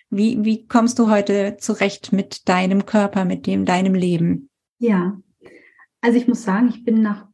wie, 0.08 0.44
wie 0.44 0.66
kommst 0.66 0.98
du 0.98 1.10
heute 1.10 1.56
zurecht 1.58 2.12
mit 2.12 2.48
deinem 2.48 2.86
Körper, 2.86 3.24
mit 3.24 3.46
dem, 3.46 3.64
deinem 3.64 3.94
Leben? 3.94 4.48
Ja, 4.78 5.20
also 6.00 6.18
ich 6.18 6.26
muss 6.26 6.42
sagen, 6.42 6.68
ich 6.68 6.84
bin 6.84 7.02
nach 7.02 7.29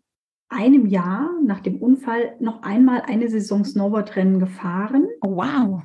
einem 0.49 0.87
Jahr 0.87 1.31
nach 1.43 1.61
dem 1.61 1.81
Unfall 1.81 2.37
noch 2.41 2.63
einmal 2.63 3.03
eine 3.03 3.29
Saison 3.29 3.65
Snowboardrennen 3.65 4.39
gefahren. 4.39 5.09
Oh, 5.21 5.37
wow. 5.37 5.83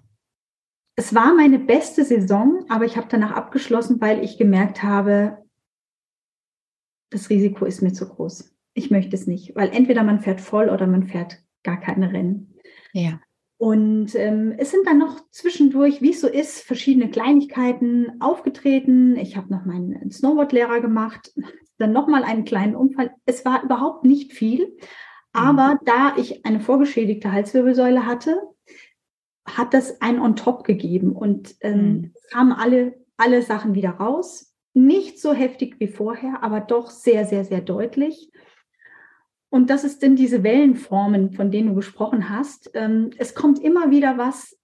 Es 0.95 1.15
war 1.15 1.33
meine 1.33 1.59
beste 1.59 2.03
Saison, 2.05 2.65
aber 2.69 2.85
ich 2.85 2.97
habe 2.97 3.07
danach 3.09 3.31
abgeschlossen, 3.31 4.01
weil 4.01 4.23
ich 4.23 4.37
gemerkt 4.37 4.83
habe, 4.83 5.37
das 7.09 7.29
Risiko 7.29 7.65
ist 7.65 7.81
mir 7.81 7.93
zu 7.93 8.07
groß. 8.07 8.53
Ich 8.73 8.91
möchte 8.91 9.15
es 9.15 9.27
nicht, 9.27 9.55
weil 9.55 9.69
entweder 9.69 10.03
man 10.03 10.21
fährt 10.21 10.41
voll 10.41 10.69
oder 10.69 10.87
man 10.87 11.03
fährt 11.03 11.43
gar 11.63 11.79
keine 11.79 12.11
Rennen. 12.13 12.55
Ja. 12.93 13.19
Und 13.61 14.15
ähm, 14.15 14.55
es 14.57 14.71
sind 14.71 14.87
dann 14.87 14.97
noch 14.97 15.19
zwischendurch, 15.29 16.01
wie 16.01 16.09
es 16.09 16.21
so 16.21 16.27
ist, 16.27 16.63
verschiedene 16.63 17.11
Kleinigkeiten 17.11 18.19
aufgetreten. 18.19 19.15
Ich 19.17 19.37
habe 19.37 19.53
noch 19.53 19.65
meinen 19.65 20.09
Snowboardlehrer 20.09 20.81
gemacht, 20.81 21.31
dann 21.77 21.91
nochmal 21.91 22.23
einen 22.23 22.43
kleinen 22.43 22.75
Unfall. 22.75 23.11
Es 23.27 23.45
war 23.45 23.63
überhaupt 23.63 24.03
nicht 24.03 24.33
viel. 24.33 24.75
Aber 25.31 25.75
mhm. 25.75 25.79
da 25.85 26.15
ich 26.17 26.43
eine 26.43 26.59
vorgeschädigte 26.59 27.31
Halswirbelsäule 27.31 28.07
hatte, 28.07 28.41
hat 29.45 29.75
das 29.75 30.01
ein 30.01 30.19
on 30.19 30.35
top 30.35 30.63
gegeben 30.63 31.11
und 31.11 31.53
ähm, 31.61 31.77
mhm. 31.77 32.13
kamen 32.31 32.53
alle, 32.53 32.95
alle 33.15 33.43
Sachen 33.43 33.75
wieder 33.75 33.91
raus. 33.91 34.55
Nicht 34.73 35.21
so 35.21 35.33
heftig 35.33 35.75
wie 35.79 35.87
vorher, 35.87 36.41
aber 36.41 36.61
doch 36.61 36.89
sehr, 36.89 37.25
sehr, 37.25 37.45
sehr 37.45 37.61
deutlich. 37.61 38.31
Und 39.51 39.69
das 39.69 39.83
ist 39.83 40.01
denn 40.01 40.15
diese 40.15 40.43
Wellenformen, 40.43 41.33
von 41.33 41.51
denen 41.51 41.69
du 41.69 41.75
gesprochen 41.75 42.29
hast. 42.29 42.71
Ähm, 42.73 43.09
es 43.17 43.35
kommt 43.35 43.59
immer 43.59 43.91
wieder 43.91 44.17
was, 44.17 44.57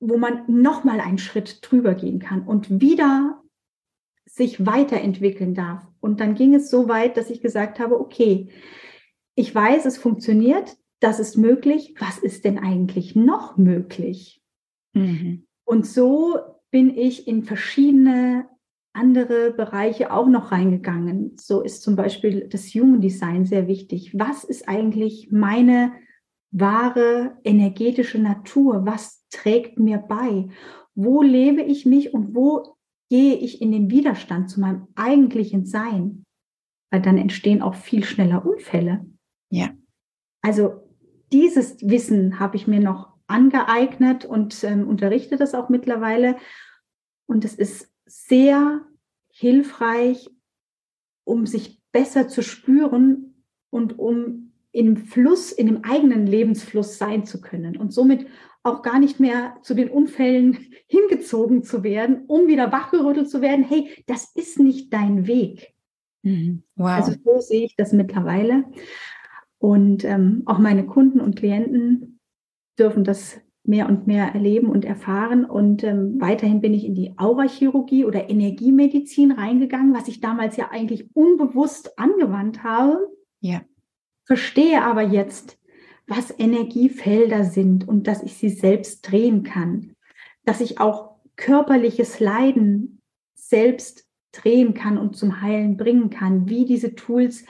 wo 0.00 0.16
man 0.16 0.42
nochmal 0.48 1.00
einen 1.00 1.18
Schritt 1.18 1.58
drüber 1.60 1.94
gehen 1.94 2.18
kann 2.18 2.46
und 2.46 2.80
wieder 2.80 3.42
sich 4.24 4.64
weiterentwickeln 4.64 5.54
darf. 5.54 5.86
Und 6.00 6.20
dann 6.20 6.34
ging 6.34 6.54
es 6.54 6.70
so 6.70 6.88
weit, 6.88 7.18
dass 7.18 7.28
ich 7.28 7.42
gesagt 7.42 7.78
habe, 7.78 8.00
okay, 8.00 8.48
ich 9.34 9.54
weiß, 9.54 9.84
es 9.84 9.98
funktioniert, 9.98 10.78
das 11.00 11.20
ist 11.20 11.36
möglich. 11.36 11.94
Was 11.98 12.18
ist 12.18 12.46
denn 12.46 12.58
eigentlich 12.58 13.14
noch 13.14 13.58
möglich? 13.58 14.42
Mhm. 14.94 15.46
Und 15.64 15.86
so 15.86 16.38
bin 16.70 16.96
ich 16.96 17.28
in 17.28 17.44
verschiedene 17.44 18.48
andere 18.94 19.52
Bereiche 19.52 20.12
auch 20.12 20.28
noch 20.28 20.52
reingegangen. 20.52 21.36
So 21.36 21.60
ist 21.60 21.82
zum 21.82 21.96
Beispiel 21.96 22.48
das 22.48 22.66
Human 22.68 23.00
Design 23.00 23.44
sehr 23.44 23.66
wichtig. 23.66 24.16
Was 24.16 24.44
ist 24.44 24.68
eigentlich 24.68 25.28
meine 25.30 25.92
wahre 26.52 27.36
energetische 27.44 28.18
Natur? 28.18 28.86
Was 28.86 29.26
trägt 29.30 29.78
mir 29.78 29.98
bei? 29.98 30.48
Wo 30.94 31.22
lebe 31.22 31.62
ich 31.62 31.84
mich 31.84 32.14
und 32.14 32.34
wo 32.34 32.76
gehe 33.10 33.34
ich 33.34 33.60
in 33.60 33.72
den 33.72 33.90
Widerstand 33.90 34.48
zu 34.48 34.60
meinem 34.60 34.86
eigentlichen 34.94 35.66
Sein, 35.66 36.24
weil 36.90 37.02
dann 37.02 37.18
entstehen 37.18 37.62
auch 37.62 37.74
viel 37.74 38.04
schneller 38.04 38.46
Unfälle. 38.46 39.04
Ja. 39.50 39.70
Also 40.40 40.88
dieses 41.32 41.80
Wissen 41.82 42.38
habe 42.38 42.56
ich 42.56 42.66
mir 42.66 42.80
noch 42.80 43.14
angeeignet 43.26 44.24
und 44.24 44.62
ähm, 44.64 44.86
unterrichte 44.86 45.36
das 45.36 45.54
auch 45.54 45.68
mittlerweile. 45.68 46.36
Und 47.26 47.44
es 47.44 47.54
ist 47.54 47.93
sehr 48.06 48.82
hilfreich, 49.30 50.30
um 51.24 51.46
sich 51.46 51.80
besser 51.92 52.28
zu 52.28 52.42
spüren 52.42 53.44
und 53.70 53.98
um 53.98 54.52
im 54.72 54.96
Fluss, 54.96 55.52
in 55.52 55.66
dem 55.66 55.84
eigenen 55.84 56.26
Lebensfluss 56.26 56.98
sein 56.98 57.24
zu 57.24 57.40
können 57.40 57.76
und 57.76 57.92
somit 57.92 58.26
auch 58.64 58.82
gar 58.82 58.98
nicht 58.98 59.20
mehr 59.20 59.56
zu 59.62 59.74
den 59.74 59.88
Unfällen 59.88 60.66
hingezogen 60.88 61.62
zu 61.62 61.84
werden, 61.84 62.24
um 62.26 62.48
wieder 62.48 62.72
wachgerüttelt 62.72 63.30
zu 63.30 63.40
werden. 63.40 63.64
Hey, 63.64 64.02
das 64.06 64.32
ist 64.34 64.58
nicht 64.58 64.92
dein 64.92 65.26
Weg. 65.26 65.74
Mhm. 66.22 66.64
Wow. 66.74 66.88
Also 66.88 67.12
so 67.24 67.40
sehe 67.40 67.64
ich 67.66 67.76
das 67.76 67.92
mittlerweile. 67.92 68.64
Und 69.58 70.04
ähm, 70.04 70.42
auch 70.46 70.58
meine 70.58 70.86
Kunden 70.86 71.20
und 71.20 71.36
Klienten 71.36 72.18
dürfen 72.78 73.04
das 73.04 73.40
mehr 73.64 73.88
und 73.88 74.06
mehr 74.06 74.34
erleben 74.34 74.68
und 74.68 74.84
erfahren. 74.84 75.44
Und 75.44 75.82
ähm, 75.84 76.20
weiterhin 76.20 76.60
bin 76.60 76.74
ich 76.74 76.84
in 76.84 76.94
die 76.94 77.14
Aurachirurgie 77.18 78.04
oder 78.04 78.28
Energiemedizin 78.28 79.32
reingegangen, 79.32 79.94
was 79.94 80.08
ich 80.08 80.20
damals 80.20 80.56
ja 80.56 80.70
eigentlich 80.70 81.14
unbewusst 81.14 81.98
angewandt 81.98 82.62
habe. 82.62 83.08
Ja. 83.40 83.62
Verstehe 84.24 84.82
aber 84.82 85.02
jetzt, 85.02 85.58
was 86.06 86.34
Energiefelder 86.38 87.44
sind 87.44 87.88
und 87.88 88.06
dass 88.06 88.22
ich 88.22 88.34
sie 88.34 88.50
selbst 88.50 89.10
drehen 89.10 89.42
kann, 89.42 89.94
dass 90.44 90.60
ich 90.60 90.78
auch 90.78 91.16
körperliches 91.36 92.20
Leiden 92.20 93.00
selbst 93.34 94.06
drehen 94.32 94.74
kann 94.74 94.98
und 94.98 95.16
zum 95.16 95.40
Heilen 95.40 95.76
bringen 95.76 96.10
kann, 96.10 96.48
wie 96.48 96.64
diese 96.64 96.94
Tools 96.94 97.44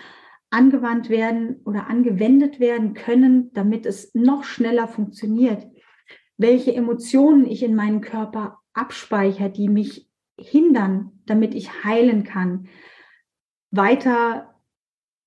angewandt 0.50 1.08
werden 1.08 1.60
oder 1.64 1.88
angewendet 1.88 2.60
werden 2.60 2.94
können, 2.94 3.52
damit 3.54 3.86
es 3.86 4.14
noch 4.14 4.44
schneller 4.44 4.86
funktioniert, 4.86 5.66
welche 6.36 6.74
Emotionen 6.74 7.46
ich 7.46 7.62
in 7.62 7.74
meinen 7.74 8.00
Körper 8.00 8.58
abspeichere, 8.72 9.50
die 9.50 9.68
mich 9.68 10.08
hindern, 10.38 11.12
damit 11.26 11.54
ich 11.54 11.84
heilen 11.84 12.24
kann, 12.24 12.68
weiter 13.70 14.54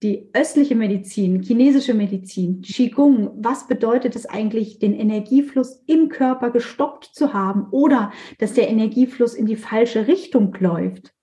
die 0.04 0.30
östliche 0.34 0.76
Medizin, 0.76 1.42
chinesische 1.42 1.94
Medizin, 1.94 2.62
Qigong, 2.62 3.32
was 3.44 3.68
bedeutet 3.68 4.16
es 4.16 4.28
eigentlich, 4.28 4.78
den 4.78 4.94
Energiefluss 4.94 5.82
im 5.88 6.10
Körper 6.10 6.52
gestoppt 6.52 7.06
zu 7.06 7.34
haben 7.34 7.68
oder 7.72 8.12
dass 8.38 8.54
der 8.54 8.70
Energiefluss 8.70 9.34
in 9.34 9.48
die 9.48 9.56
falsche 9.56 10.08
Richtung 10.08 10.56
läuft? 10.60 11.14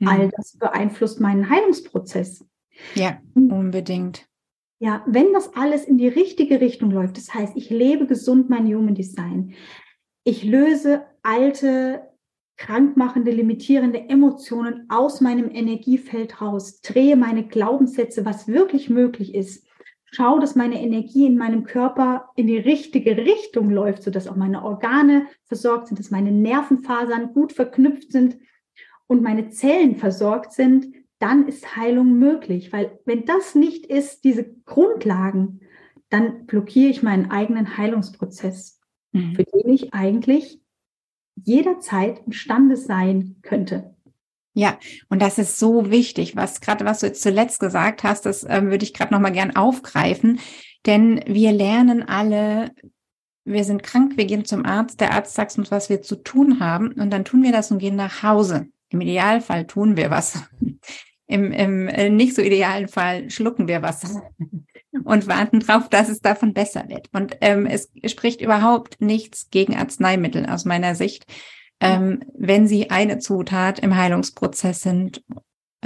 Mhm. 0.00 0.08
All 0.08 0.30
das 0.36 0.56
beeinflusst 0.58 1.20
meinen 1.20 1.48
Heilungsprozess. 1.48 2.44
Ja, 2.94 3.18
unbedingt. 3.34 4.26
Ja, 4.78 5.02
wenn 5.06 5.32
das 5.32 5.54
alles 5.54 5.84
in 5.84 5.96
die 5.96 6.08
richtige 6.08 6.60
Richtung 6.60 6.90
läuft, 6.90 7.16
das 7.16 7.32
heißt, 7.32 7.56
ich 7.56 7.70
lebe 7.70 8.06
gesund 8.06 8.50
mein 8.50 8.66
Human 8.66 8.94
Design, 8.94 9.54
ich 10.24 10.44
löse 10.44 11.06
alte 11.22 12.02
krankmachende, 12.58 13.30
limitierende 13.30 14.08
Emotionen 14.08 14.86
aus 14.88 15.20
meinem 15.20 15.50
Energiefeld 15.50 16.40
raus, 16.40 16.80
drehe 16.80 17.16
meine 17.16 17.46
Glaubenssätze, 17.46 18.24
was 18.24 18.48
wirklich 18.48 18.90
möglich 18.90 19.34
ist. 19.34 19.66
Schau, 20.06 20.38
dass 20.38 20.56
meine 20.56 20.80
Energie 20.80 21.26
in 21.26 21.36
meinem 21.36 21.64
Körper 21.64 22.30
in 22.36 22.46
die 22.46 22.58
richtige 22.58 23.16
Richtung 23.16 23.70
läuft, 23.70 24.02
sodass 24.02 24.28
auch 24.28 24.36
meine 24.36 24.62
Organe 24.62 25.26
versorgt 25.44 25.88
sind, 25.88 25.98
dass 25.98 26.10
meine 26.10 26.32
Nervenfasern 26.32 27.32
gut 27.32 27.52
verknüpft 27.52 28.12
sind 28.12 28.38
und 29.06 29.22
meine 29.22 29.50
Zellen 29.50 29.96
versorgt 29.96 30.52
sind, 30.52 30.86
dann 31.18 31.48
ist 31.48 31.76
Heilung 31.76 32.18
möglich. 32.18 32.72
Weil 32.72 32.98
wenn 33.04 33.24
das 33.24 33.54
nicht 33.54 33.86
ist, 33.86 34.24
diese 34.24 34.44
Grundlagen, 34.64 35.60
dann 36.08 36.46
blockiere 36.46 36.90
ich 36.90 37.02
meinen 37.02 37.30
eigenen 37.30 37.76
Heilungsprozess, 37.76 38.80
mhm. 39.12 39.34
für 39.34 39.44
den 39.44 39.72
ich 39.72 39.92
eigentlich 39.94 40.60
jederzeit 41.36 42.22
imstande 42.26 42.76
sein 42.76 43.36
könnte. 43.42 43.94
Ja, 44.54 44.78
und 45.10 45.20
das 45.20 45.36
ist 45.36 45.58
so 45.58 45.90
wichtig, 45.90 46.34
was 46.34 46.62
gerade 46.62 46.86
was 46.86 47.00
du 47.00 47.06
jetzt 47.06 47.22
zuletzt 47.22 47.60
gesagt 47.60 48.04
hast, 48.04 48.24
das 48.24 48.42
äh, 48.42 48.62
würde 48.62 48.84
ich 48.84 48.94
gerade 48.94 49.12
noch 49.12 49.20
mal 49.20 49.30
gern 49.30 49.54
aufgreifen, 49.54 50.40
denn 50.86 51.22
wir 51.26 51.52
lernen 51.52 52.02
alle, 52.02 52.70
wir 53.44 53.64
sind 53.64 53.82
krank, 53.82 54.16
wir 54.16 54.24
gehen 54.24 54.46
zum 54.46 54.64
Arzt, 54.64 55.00
der 55.00 55.12
Arzt 55.12 55.34
sagt 55.34 55.58
uns, 55.58 55.70
was 55.70 55.90
wir 55.90 56.00
zu 56.00 56.16
tun 56.16 56.58
haben 56.58 56.92
und 56.92 57.10
dann 57.10 57.26
tun 57.26 57.42
wir 57.42 57.52
das 57.52 57.70
und 57.70 57.80
gehen 57.80 57.96
nach 57.96 58.22
Hause. 58.22 58.68
Im 58.90 59.00
Idealfall 59.00 59.66
tun 59.66 59.96
wir 59.96 60.10
was. 60.10 60.42
Im, 61.26 61.50
im 61.50 61.88
äh, 61.88 62.08
nicht 62.08 62.36
so 62.36 62.42
idealen 62.42 62.86
Fall 62.86 63.30
schlucken 63.30 63.66
wir 63.66 63.82
was 63.82 64.04
und 65.04 65.26
warten 65.26 65.60
drauf, 65.60 65.88
dass 65.88 66.08
es 66.08 66.20
davon 66.20 66.54
besser 66.54 66.84
wird. 66.88 67.08
Und 67.12 67.36
ähm, 67.40 67.66
es 67.66 67.90
spricht 68.06 68.40
überhaupt 68.40 69.00
nichts 69.00 69.50
gegen 69.50 69.76
Arzneimittel 69.76 70.46
aus 70.46 70.64
meiner 70.64 70.94
Sicht, 70.94 71.26
ähm, 71.80 72.20
wenn 72.38 72.66
sie 72.68 72.90
eine 72.90 73.18
Zutat 73.18 73.80
im 73.80 73.96
Heilungsprozess 73.96 74.80
sind. 74.80 75.22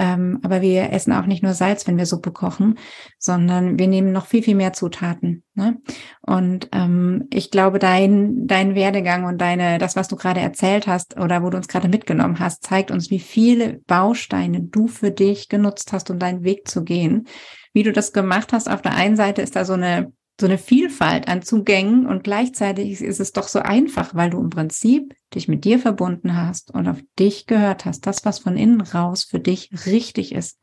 Ähm, 0.01 0.39
aber 0.41 0.61
wir 0.61 0.91
essen 0.93 1.13
auch 1.13 1.27
nicht 1.27 1.43
nur 1.43 1.53
Salz, 1.53 1.85
wenn 1.85 1.99
wir 1.99 2.07
Suppe 2.07 2.31
kochen, 2.31 2.79
sondern 3.19 3.77
wir 3.77 3.87
nehmen 3.87 4.11
noch 4.11 4.25
viel, 4.25 4.41
viel 4.41 4.55
mehr 4.55 4.73
Zutaten. 4.73 5.43
Ne? 5.53 5.77
Und 6.21 6.69
ähm, 6.71 7.27
ich 7.31 7.51
glaube, 7.51 7.77
dein, 7.77 8.47
dein 8.47 8.73
Werdegang 8.73 9.25
und 9.25 9.39
deine, 9.39 9.77
das, 9.77 9.95
was 9.95 10.07
du 10.07 10.15
gerade 10.15 10.39
erzählt 10.39 10.87
hast 10.87 11.19
oder 11.19 11.43
wo 11.43 11.51
du 11.51 11.57
uns 11.57 11.67
gerade 11.67 11.87
mitgenommen 11.87 12.39
hast, 12.39 12.63
zeigt 12.63 12.89
uns, 12.89 13.11
wie 13.11 13.19
viele 13.19 13.79
Bausteine 13.85 14.61
du 14.61 14.87
für 14.87 15.11
dich 15.11 15.49
genutzt 15.49 15.93
hast, 15.93 16.09
um 16.09 16.17
deinen 16.17 16.43
Weg 16.43 16.67
zu 16.67 16.83
gehen 16.83 17.27
wie 17.73 17.83
du 17.83 17.93
das 17.93 18.11
gemacht 18.11 18.51
hast. 18.51 18.69
Auf 18.69 18.81
der 18.81 18.95
einen 18.95 19.15
Seite 19.15 19.41
ist 19.41 19.55
da 19.55 19.63
so 19.63 19.71
eine, 19.71 20.11
so 20.41 20.47
eine 20.47 20.57
Vielfalt 20.57 21.27
an 21.27 21.41
Zugängen 21.41 22.05
und 22.05 22.23
gleichzeitig 22.23 22.99
ist 23.01 23.19
es 23.19 23.31
doch 23.31 23.47
so 23.47 23.59
einfach, 23.59 24.13
weil 24.13 24.29
du 24.29 24.39
im 24.39 24.49
Prinzip 24.49 25.15
dich 25.33 25.47
mit 25.47 25.63
dir 25.63 25.79
verbunden 25.79 26.35
hast 26.35 26.71
und 26.71 26.89
auf 26.89 26.97
dich 27.17 27.45
gehört 27.47 27.85
hast. 27.85 28.05
Das, 28.05 28.25
was 28.25 28.39
von 28.39 28.57
innen 28.57 28.81
raus 28.81 29.23
für 29.23 29.39
dich 29.39 29.69
richtig 29.85 30.33
ist, 30.33 30.57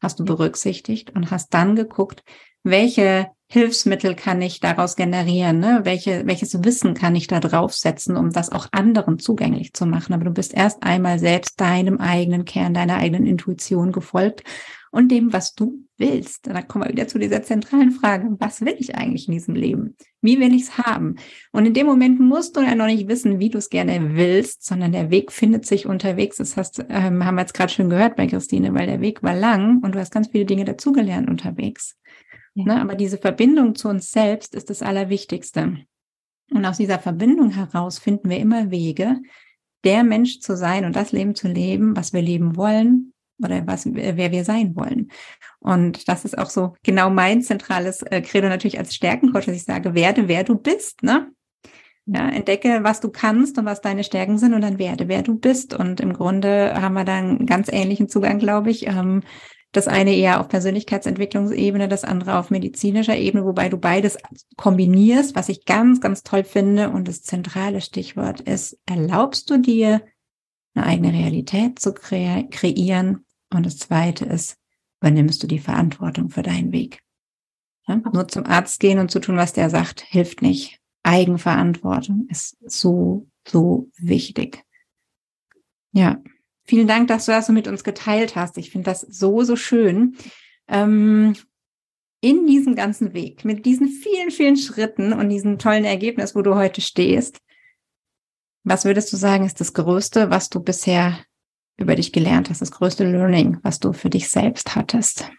hast 0.00 0.20
du 0.20 0.24
berücksichtigt 0.24 1.14
und 1.14 1.30
hast 1.30 1.52
dann 1.52 1.76
geguckt, 1.76 2.22
welche 2.62 3.26
Hilfsmittel 3.50 4.14
kann 4.14 4.40
ich 4.40 4.60
daraus 4.60 4.94
generieren? 4.94 5.58
Ne? 5.58 5.80
Welche, 5.82 6.26
welches 6.26 6.62
Wissen 6.64 6.94
kann 6.94 7.16
ich 7.16 7.26
da 7.26 7.40
draufsetzen, 7.40 8.16
um 8.16 8.30
das 8.30 8.52
auch 8.52 8.68
anderen 8.72 9.18
zugänglich 9.18 9.72
zu 9.72 9.86
machen? 9.86 10.14
Aber 10.14 10.24
du 10.24 10.30
bist 10.30 10.54
erst 10.54 10.82
einmal 10.82 11.18
selbst 11.18 11.60
deinem 11.60 11.98
eigenen 11.98 12.44
Kern, 12.44 12.74
deiner 12.74 12.96
eigenen 12.96 13.26
Intuition 13.26 13.90
gefolgt 13.90 14.44
und 14.90 15.10
dem, 15.10 15.32
was 15.32 15.54
du 15.54 15.84
willst. 15.96 16.46
Und 16.46 16.54
dann 16.54 16.66
kommen 16.66 16.84
wir 16.84 16.92
wieder 16.92 17.08
zu 17.08 17.18
dieser 17.18 17.42
zentralen 17.42 17.90
Frage, 17.90 18.36
was 18.38 18.60
will 18.60 18.76
ich 18.78 18.94
eigentlich 18.96 19.28
in 19.28 19.34
diesem 19.34 19.54
Leben? 19.54 19.96
Wie 20.20 20.40
will 20.40 20.54
ich 20.54 20.62
es 20.62 20.78
haben? 20.78 21.16
Und 21.52 21.66
in 21.66 21.74
dem 21.74 21.86
Moment 21.86 22.20
musst 22.20 22.56
du 22.56 22.60
ja 22.60 22.74
noch 22.74 22.86
nicht 22.86 23.08
wissen, 23.08 23.38
wie 23.38 23.50
du 23.50 23.58
es 23.58 23.70
gerne 23.70 24.16
willst, 24.16 24.64
sondern 24.64 24.92
der 24.92 25.10
Weg 25.10 25.32
findet 25.32 25.66
sich 25.66 25.86
unterwegs. 25.86 26.36
Das 26.36 26.56
hast, 26.56 26.84
ähm, 26.88 27.24
haben 27.24 27.34
wir 27.34 27.42
jetzt 27.42 27.54
gerade 27.54 27.72
schon 27.72 27.90
gehört 27.90 28.16
bei 28.16 28.26
Christine, 28.26 28.74
weil 28.74 28.86
der 28.86 29.00
Weg 29.00 29.22
war 29.22 29.34
lang 29.34 29.82
und 29.82 29.94
du 29.94 29.98
hast 29.98 30.12
ganz 30.12 30.28
viele 30.28 30.46
Dinge 30.46 30.64
dazugelernt 30.64 31.28
unterwegs. 31.28 31.96
Ja. 32.54 32.64
Ne? 32.64 32.80
Aber 32.80 32.94
diese 32.94 33.18
Verbindung 33.18 33.74
zu 33.74 33.88
uns 33.88 34.10
selbst 34.10 34.54
ist 34.54 34.70
das 34.70 34.82
Allerwichtigste. 34.82 35.78
Und 36.50 36.64
aus 36.64 36.78
dieser 36.78 36.98
Verbindung 36.98 37.50
heraus 37.50 37.98
finden 37.98 38.30
wir 38.30 38.38
immer 38.38 38.70
Wege, 38.70 39.20
der 39.84 40.02
Mensch 40.02 40.40
zu 40.40 40.56
sein 40.56 40.84
und 40.84 40.96
das 40.96 41.12
Leben 41.12 41.34
zu 41.34 41.48
leben, 41.48 41.96
was 41.96 42.12
wir 42.12 42.22
leben 42.22 42.56
wollen, 42.56 43.12
oder 43.42 43.66
was, 43.66 43.86
wer 43.92 44.30
wir 44.32 44.44
sein 44.44 44.74
wollen. 44.76 45.10
Und 45.60 46.08
das 46.08 46.24
ist 46.24 46.38
auch 46.38 46.50
so 46.50 46.74
genau 46.82 47.10
mein 47.10 47.42
zentrales 47.42 48.02
äh, 48.02 48.20
Credo 48.20 48.48
natürlich 48.48 48.78
als 48.78 48.94
Stärkencoach, 48.94 49.46
dass 49.46 49.56
ich 49.56 49.64
sage, 49.64 49.94
werde, 49.94 50.28
wer 50.28 50.44
du 50.44 50.56
bist, 50.56 51.02
ne? 51.02 51.30
Ja, 52.10 52.26
entdecke, 52.30 52.80
was 52.84 53.00
du 53.00 53.10
kannst 53.10 53.58
und 53.58 53.66
was 53.66 53.82
deine 53.82 54.02
Stärken 54.02 54.38
sind 54.38 54.54
und 54.54 54.62
dann 54.62 54.78
werde, 54.78 55.08
wer 55.08 55.22
du 55.22 55.34
bist. 55.34 55.74
Und 55.74 56.00
im 56.00 56.14
Grunde 56.14 56.72
haben 56.80 56.94
wir 56.94 57.04
dann 57.04 57.36
einen 57.36 57.46
ganz 57.46 57.68
ähnlichen 57.70 58.08
Zugang, 58.08 58.38
glaube 58.38 58.70
ich. 58.70 58.86
Ähm, 58.86 59.22
das 59.72 59.88
eine 59.88 60.14
eher 60.14 60.40
auf 60.40 60.48
Persönlichkeitsentwicklungsebene, 60.48 61.88
das 61.88 62.04
andere 62.04 62.38
auf 62.38 62.50
medizinischer 62.50 63.16
Ebene, 63.16 63.44
wobei 63.44 63.68
du 63.68 63.76
beides 63.76 64.16
kombinierst, 64.56 65.36
was 65.36 65.50
ich 65.50 65.66
ganz, 65.66 66.00
ganz 66.00 66.22
toll 66.22 66.44
finde. 66.44 66.88
Und 66.88 67.06
das 67.06 67.22
zentrale 67.22 67.82
Stichwort 67.82 68.40
ist, 68.40 68.78
erlaubst 68.86 69.50
du 69.50 69.58
dir, 69.58 70.00
eine 70.74 70.86
eigene 70.86 71.12
Realität 71.12 71.78
zu 71.78 71.92
kre 71.92 72.46
kreieren 72.50 73.24
und 73.52 73.64
das 73.64 73.78
zweite 73.78 74.24
ist, 74.24 74.56
übernimmst 75.00 75.42
du 75.42 75.46
die 75.46 75.58
Verantwortung 75.58 76.30
für 76.30 76.42
deinen 76.42 76.72
Weg. 76.72 77.00
Ja? 77.86 77.96
Nur 77.96 78.28
zum 78.28 78.44
Arzt 78.46 78.80
gehen 78.80 78.98
und 78.98 79.10
zu 79.10 79.20
tun, 79.20 79.36
was 79.36 79.52
der 79.52 79.70
sagt, 79.70 80.02
hilft 80.02 80.42
nicht. 80.42 80.80
Eigenverantwortung 81.02 82.26
ist 82.28 82.56
so, 82.66 83.28
so 83.46 83.90
wichtig. 83.96 84.62
Ja, 85.92 86.20
vielen 86.64 86.86
Dank, 86.86 87.08
dass 87.08 87.26
du 87.26 87.32
das 87.32 87.46
so 87.46 87.52
mit 87.52 87.66
uns 87.66 87.82
geteilt 87.84 88.36
hast. 88.36 88.58
Ich 88.58 88.70
finde 88.70 88.90
das 88.90 89.00
so, 89.00 89.42
so 89.42 89.56
schön. 89.56 90.16
Ähm, 90.68 91.34
in 92.20 92.46
diesem 92.46 92.74
ganzen 92.74 93.14
Weg, 93.14 93.44
mit 93.44 93.64
diesen 93.64 93.88
vielen, 93.88 94.30
vielen 94.30 94.56
Schritten 94.56 95.12
und 95.12 95.28
diesem 95.28 95.58
tollen 95.58 95.84
Ergebnis, 95.84 96.34
wo 96.34 96.42
du 96.42 96.56
heute 96.56 96.80
stehst, 96.80 97.38
was 98.64 98.84
würdest 98.84 99.12
du 99.12 99.16
sagen, 99.16 99.46
ist 99.46 99.60
das 99.60 99.72
Größte, 99.72 100.28
was 100.28 100.50
du 100.50 100.60
bisher 100.60 101.18
über 101.78 101.94
dich 101.94 102.12
gelernt 102.12 102.50
hast, 102.50 102.60
das 102.60 102.72
größte 102.72 103.10
Learning, 103.10 103.58
was 103.62 103.78
du 103.78 103.92
für 103.92 104.10
dich 104.10 104.28
selbst 104.28 104.74
hattest? 104.74 105.30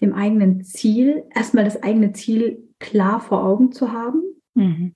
Dem 0.00 0.12
eigenen 0.12 0.62
Ziel, 0.62 1.24
erstmal 1.34 1.64
das 1.64 1.82
eigene 1.82 2.12
Ziel 2.12 2.72
klar 2.78 3.20
vor 3.20 3.42
Augen 3.42 3.72
zu 3.72 3.90
haben. 3.90 4.22
Mhm. 4.54 4.94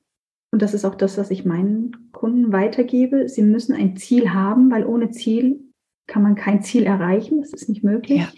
Und 0.53 0.61
das 0.61 0.75
ist 0.75 0.85
auch 0.85 0.95
das, 0.95 1.17
was 1.17 1.31
ich 1.31 1.47
meinen 1.47 2.13
Kunden 2.13 2.53
weitergebe. 2.53 3.29
Sie 3.29 3.43
müssen 3.43 3.75
ein 3.75 3.97
Ziel 3.97 4.33
haben, 4.35 4.71
weil 4.71 4.85
ohne 4.85 5.11
Ziel 5.11 5.73
kann 6.07 6.23
man 6.23 6.35
kein 6.35 6.63
Ziel 6.63 6.85
erreichen. 6.85 7.41
Das 7.41 7.55
ist 7.55 7.69
nicht 7.71 7.83
möglich. 7.83 8.21
Ja. 8.21 8.33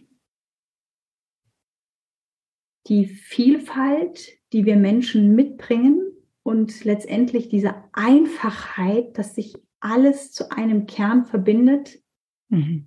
Die 2.86 3.06
Vielfalt, 3.06 4.38
die 4.52 4.64
wir 4.64 4.76
Menschen 4.76 5.34
mitbringen, 5.34 6.13
und 6.44 6.84
letztendlich 6.84 7.48
diese 7.48 7.74
Einfachheit, 7.92 9.18
dass 9.18 9.34
sich 9.34 9.56
alles 9.80 10.30
zu 10.30 10.52
einem 10.52 10.86
Kern 10.86 11.24
verbindet, 11.24 12.00
mhm. 12.48 12.86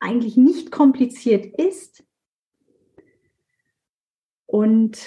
eigentlich 0.00 0.36
nicht 0.36 0.70
kompliziert 0.70 1.46
ist 1.58 2.04
und 4.46 4.98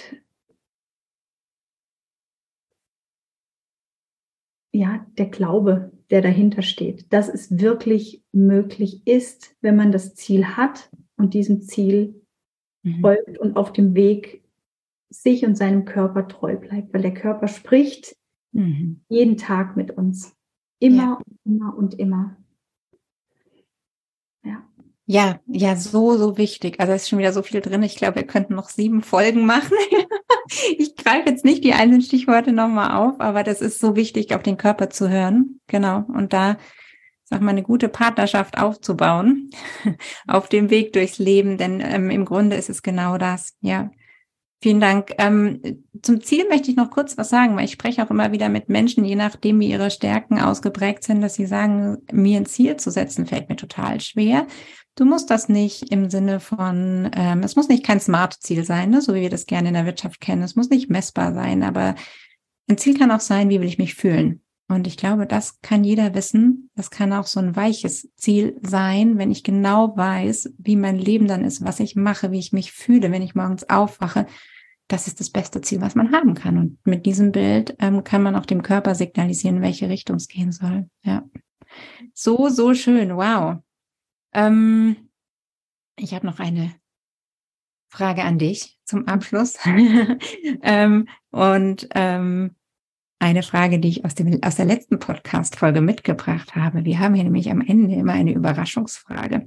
ja, 4.71 5.06
der 5.17 5.27
Glaube, 5.27 5.91
der 6.10 6.21
dahinter 6.21 6.62
steht, 6.62 7.12
dass 7.12 7.27
es 7.27 7.60
wirklich 7.60 8.23
möglich 8.32 9.06
ist, 9.06 9.56
wenn 9.62 9.75
man 9.75 9.91
das 9.91 10.15
Ziel 10.15 10.45
hat 10.56 10.89
und 11.17 11.34
diesem 11.34 11.62
Ziel 11.62 12.21
mhm. 12.84 13.01
folgt 13.01 13.38
und 13.39 13.58
auf 13.58 13.73
dem 13.73 13.93
Weg 13.93 14.43
sich 15.10 15.46
und 15.46 15.56
seinem 15.56 15.86
Körper 15.86 16.28
treu 16.28 16.58
bleibt, 16.58 16.93
weil 16.93 17.02
der 17.02 17.13
Körper 17.13 17.48
spricht 17.48 18.15
mhm. 18.52 19.02
jeden 19.10 19.38
Tag 19.38 19.78
mit 19.78 19.91
uns. 19.91 20.34
Immer 20.80 21.04
ja. 21.04 21.13
und 21.13 21.39
immer 21.46 21.78
und 21.78 22.00
immer. 22.00 22.38
Ja. 24.43 24.63
Ja, 25.06 25.39
ja, 25.48 25.76
so, 25.76 26.17
so 26.17 26.38
wichtig. 26.38 26.80
Also 26.80 26.93
es 26.93 27.04
ist 27.04 27.10
schon 27.10 27.20
wieder 27.20 27.34
so 27.34 27.41
viel 27.41 27.62
drin. 27.62 27.82
Ich 27.84 27.96
glaube, 27.96 28.17
wir 28.17 28.28
könnten 28.28 28.56
noch 28.56 28.70
sieben 28.70 29.02
Folgen 29.02 29.46
machen. 29.46 29.78
ich 30.78 30.96
greife 30.96 31.30
jetzt 31.30 31.46
nicht 31.46 31.63
die 31.63 31.74
einzelnen 31.74 32.02
Stichworte 32.02 32.52
nochmal 32.52 32.91
auf, 32.91 33.20
aber 33.20 33.43
das 33.43 33.62
ist 33.62 33.80
so 33.80 33.96
wichtig, 33.96 34.36
auf 34.36 34.43
den 34.43 34.58
Körper 34.58 34.89
zu 34.89 35.10
hören. 35.10 35.62
Genau. 35.67 36.04
Und 36.08 36.34
da 36.34 36.58
sag 37.30 37.41
mal, 37.41 37.52
eine 37.52 37.63
gute 37.63 37.89
Partnerschaft 37.89 38.58
aufzubauen 38.58 39.50
auf 40.28 40.48
dem 40.48 40.70
Weg 40.70 40.93
durchs 40.93 41.20
Leben, 41.20 41.58
denn 41.58 41.82
ähm, 41.82 42.10
im 42.10 42.24
Grunde 42.24 42.56
ist 42.56 42.70
es 42.70 42.82
genau 42.82 43.17
das, 43.17 43.58
ja. 43.62 43.91
Vielen 44.60 44.80
Dank. 44.80 45.13
Ähm, 45.20 45.84
zum 46.02 46.22
Ziel 46.22 46.48
möchte 46.50 46.72
ich 46.72 46.78
noch 46.78 46.89
kurz 46.89 47.15
was 47.15 47.30
sagen, 47.30 47.56
weil 47.56 47.65
ich 47.65 47.74
spreche 47.74 48.04
auch 48.04 48.10
immer 48.10 48.32
wieder 48.32 48.50
mit 48.50 48.70
Menschen, 48.70 49.06
je 49.06 49.15
nachdem, 49.15 49.60
wie 49.60 49.70
ihre 49.70 49.91
Stärken 49.91 50.39
ausgeprägt 50.39 51.04
sind, 51.04 51.22
dass 51.22 51.36
sie 51.36 51.46
sagen, 51.46 51.98
mir 52.12 52.38
ein 52.38 52.48
Ziel 52.48 52.76
zu 52.78 52.89
setzen, 52.89 53.28
fällt 53.28 53.50
mir 53.50 53.56
total 53.56 54.02
schwer. 54.02 54.48
Du 54.96 55.06
musst 55.06 55.30
das 55.30 55.48
nicht 55.48 55.91
im 55.91 56.10
Sinne 56.10 56.39
von, 56.39 57.12
ähm, 57.15 57.43
es 57.43 57.56
muss 57.56 57.67
nicht 57.67 57.86
kein 57.86 58.00
Smart-Ziel 58.00 58.63
sein, 58.63 58.89
ne, 58.89 59.00
so 59.00 59.13
wie 59.13 59.22
wir 59.22 59.30
das 59.30 59.46
gerne 59.46 59.67
in 59.67 59.76
der 59.76 59.86
Wirtschaft 59.86 60.20
kennen. 60.22 60.41
Es 60.41 60.56
muss 60.56 60.70
nicht 60.70 60.89
messbar 60.89 61.36
sein, 61.36 61.62
aber 61.62 61.93
ein 62.67 62.80
Ziel 62.80 62.98
kann 62.98 63.12
auch 63.12 63.20
sein, 63.20 63.50
wie 63.50 63.62
will 63.62 63.67
ich 63.67 63.78
mich 63.78 63.93
fühlen? 63.93 64.41
Und 64.69 64.86
ich 64.86 64.97
glaube, 64.97 65.25
das 65.25 65.62
kann 65.62 65.86
jeder 65.86 66.13
wissen. 66.13 66.69
Das 66.75 66.91
kann 66.91 67.13
auch 67.13 67.25
so 67.25 67.39
ein 67.39 67.56
weiches 67.56 68.10
Ziel 68.15 68.60
sein, 68.62 69.17
wenn 69.17 69.32
ich 69.32 69.43
genau 69.43 69.95
weiß, 69.95 70.53
wie 70.58 70.75
mein 70.75 70.97
Leben 70.97 71.27
dann 71.27 71.45
ist, 71.45 71.63
was 71.63 71.80
ich 71.80 71.95
mache, 71.95 72.32
wie 72.32 72.39
ich 72.39 72.51
mich 72.51 72.73
fühle, 72.73 73.12
wenn 73.12 73.21
ich 73.21 73.34
morgens 73.34 73.69
aufwache. 73.69 74.25
Das 74.89 75.08
ist 75.08 75.19
das 75.21 75.30
beste 75.30 75.62
Ziel, 75.62 75.80
was 75.80 75.95
man 75.95 76.12
haben 76.12 76.34
kann. 76.34 76.58
Und 76.58 76.86
mit 76.86 77.06
diesem 77.06 77.32
Bild 77.32 77.75
ähm, 77.80 78.03
kann 78.03 78.21
man 78.23 78.36
auch 78.36 78.45
dem 78.45 78.62
Körper 78.62 78.93
signalisieren, 78.93 79.62
welche 79.62 79.89
Richtung 79.89 80.17
es 80.17 80.27
gehen 80.27 80.51
soll. 80.51 80.89
Ja. 81.01 81.23
So, 82.13 82.49
so 82.49 82.73
schön. 82.73 83.15
Wow. 83.15 83.60
Ähm, 84.34 85.10
ich 85.97 86.13
habe 86.13 86.25
noch 86.25 86.39
eine 86.39 86.73
Frage 87.89 88.23
an 88.23 88.38
dich 88.38 88.80
zum 88.84 89.08
Abschluss. 89.08 89.58
ähm, 90.62 91.08
und 91.32 91.88
ähm, 91.95 92.57
eine 93.19 93.43
Frage, 93.43 93.80
die 93.80 93.89
ich 93.89 94.06
aus, 94.06 94.15
dem, 94.15 94.39
aus 94.43 94.56
der 94.56 94.65
letzten 94.65 94.99
Podcast-Folge 94.99 95.82
mitgebracht 95.82 96.56
habe. 96.56 96.86
Wir 96.86 96.99
haben 96.99 97.15
hier 97.15 97.23
nämlich 97.23 97.49
am 97.49 97.62
Ende 97.62 97.95
immer 97.95 98.13
eine 98.13 98.34
Überraschungsfrage. 98.34 99.45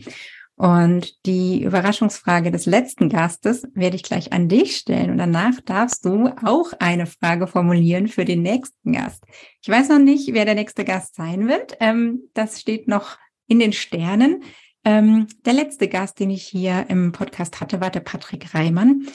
Und 0.60 1.24
die 1.24 1.62
Überraschungsfrage 1.62 2.50
des 2.50 2.66
letzten 2.66 3.08
Gastes 3.08 3.66
werde 3.72 3.96
ich 3.96 4.02
gleich 4.02 4.34
an 4.34 4.46
dich 4.46 4.76
stellen 4.76 5.10
und 5.10 5.16
danach 5.16 5.58
darfst 5.64 6.04
du 6.04 6.26
auch 6.44 6.74
eine 6.78 7.06
Frage 7.06 7.46
formulieren 7.46 8.08
für 8.08 8.26
den 8.26 8.42
nächsten 8.42 8.92
Gast. 8.92 9.24
Ich 9.62 9.70
weiß 9.70 9.88
noch 9.88 9.98
nicht, 9.98 10.34
wer 10.34 10.44
der 10.44 10.54
nächste 10.54 10.84
Gast 10.84 11.14
sein 11.14 11.48
wird. 11.48 11.78
Ähm, 11.80 12.24
das 12.34 12.60
steht 12.60 12.88
noch 12.88 13.16
in 13.46 13.58
den 13.58 13.72
Sternen. 13.72 14.42
Ähm, 14.84 15.28
der 15.46 15.54
letzte 15.54 15.88
Gast, 15.88 16.20
den 16.20 16.28
ich 16.28 16.42
hier 16.42 16.84
im 16.88 17.12
Podcast 17.12 17.62
hatte, 17.62 17.80
war 17.80 17.88
der 17.90 18.00
Patrick 18.00 18.54
Reimann. 18.54 19.06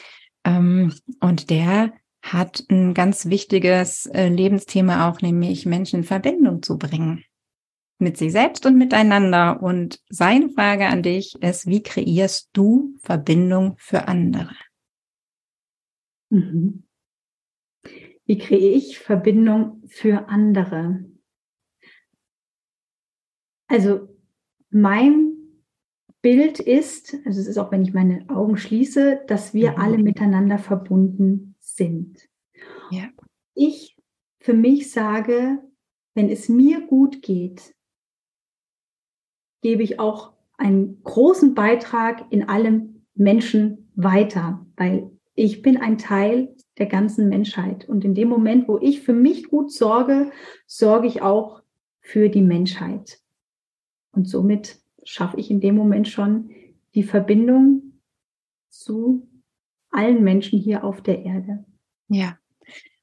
Ähm, 0.45 0.93
und 1.19 1.51
der 1.51 1.93
hat 2.33 2.65
ein 2.71 2.95
ganz 2.95 3.27
wichtiges 3.27 4.07
äh, 4.07 4.29
Lebensthema 4.29 5.09
auch, 5.09 5.21
nämlich 5.21 5.65
Menschen 5.65 5.99
in 5.99 6.03
Verbindung 6.03 6.63
zu 6.63 6.77
bringen. 6.77 7.23
Mit 7.99 8.17
sich 8.17 8.31
selbst 8.31 8.65
und 8.65 8.77
miteinander. 8.77 9.61
Und 9.61 10.01
seine 10.09 10.49
Frage 10.49 10.88
an 10.88 11.03
dich 11.03 11.35
ist, 11.41 11.67
wie 11.67 11.83
kreierst 11.83 12.49
du 12.53 12.95
Verbindung 13.01 13.75
für 13.77 14.07
andere? 14.07 14.55
Mhm. 16.29 16.83
Wie 18.25 18.38
kreiere 18.39 18.73
ich 18.73 18.97
Verbindung 18.97 19.83
für 19.85 20.27
andere? 20.27 21.05
Also 23.67 24.09
mein 24.71 25.35
Bild 26.23 26.59
ist, 26.59 27.15
also 27.25 27.39
es 27.39 27.47
ist 27.47 27.59
auch, 27.59 27.71
wenn 27.71 27.83
ich 27.83 27.93
meine 27.93 28.27
Augen 28.29 28.57
schließe, 28.57 29.21
dass 29.27 29.53
wir 29.53 29.73
mhm. 29.73 29.77
alle 29.77 29.97
miteinander 29.99 30.57
verbunden 30.57 31.54
sind. 31.65 32.28
Ja. 32.91 33.10
Ich 33.54 33.95
für 34.39 34.54
mich 34.54 34.91
sage, 34.91 35.60
wenn 36.13 36.30
es 36.30 36.49
mir 36.49 36.82
gut 36.82 37.21
geht, 37.21 37.73
gebe 39.62 39.82
ich 39.82 39.99
auch 39.99 40.34
einen 40.58 41.01
großen 41.04 41.56
Beitrag 41.56 42.32
in 42.32 42.47
allem 42.47 43.06
Menschen 43.15 43.91
weiter, 43.95 44.65
weil 44.78 45.10
ich 45.34 45.62
bin 45.62 45.78
ein 45.78 45.97
Teil 45.97 46.56
der 46.78 46.86
ganzen 46.86 47.28
Menschheit. 47.28 47.89
Und 47.89 48.06
in 48.06 48.13
dem 48.13 48.30
Moment, 48.30 48.67
wo 48.67 48.78
ich 48.78 49.01
für 49.01 49.13
mich 49.13 49.49
gut 49.49 49.71
sorge, 49.71 50.32
sorge 50.67 51.08
ich 51.08 51.21
auch 51.21 51.63
für 51.99 52.30
die 52.30 52.43
Menschheit. 52.43 53.19
Und 54.12 54.30
somit 54.30 54.80
schaffe 55.04 55.38
ich 55.38 55.49
in 55.49 55.60
dem 55.60 55.75
Moment 55.75 56.08
schon 56.08 56.51
die 56.93 57.04
Verbindung 57.04 57.99
zu 58.69 59.28
allen 59.95 60.23
Menschen 60.23 60.60
hier 60.60 60.84
auf 60.84 61.01
der 61.01 61.23
Erde. 61.23 61.65
Ja. 62.08 62.38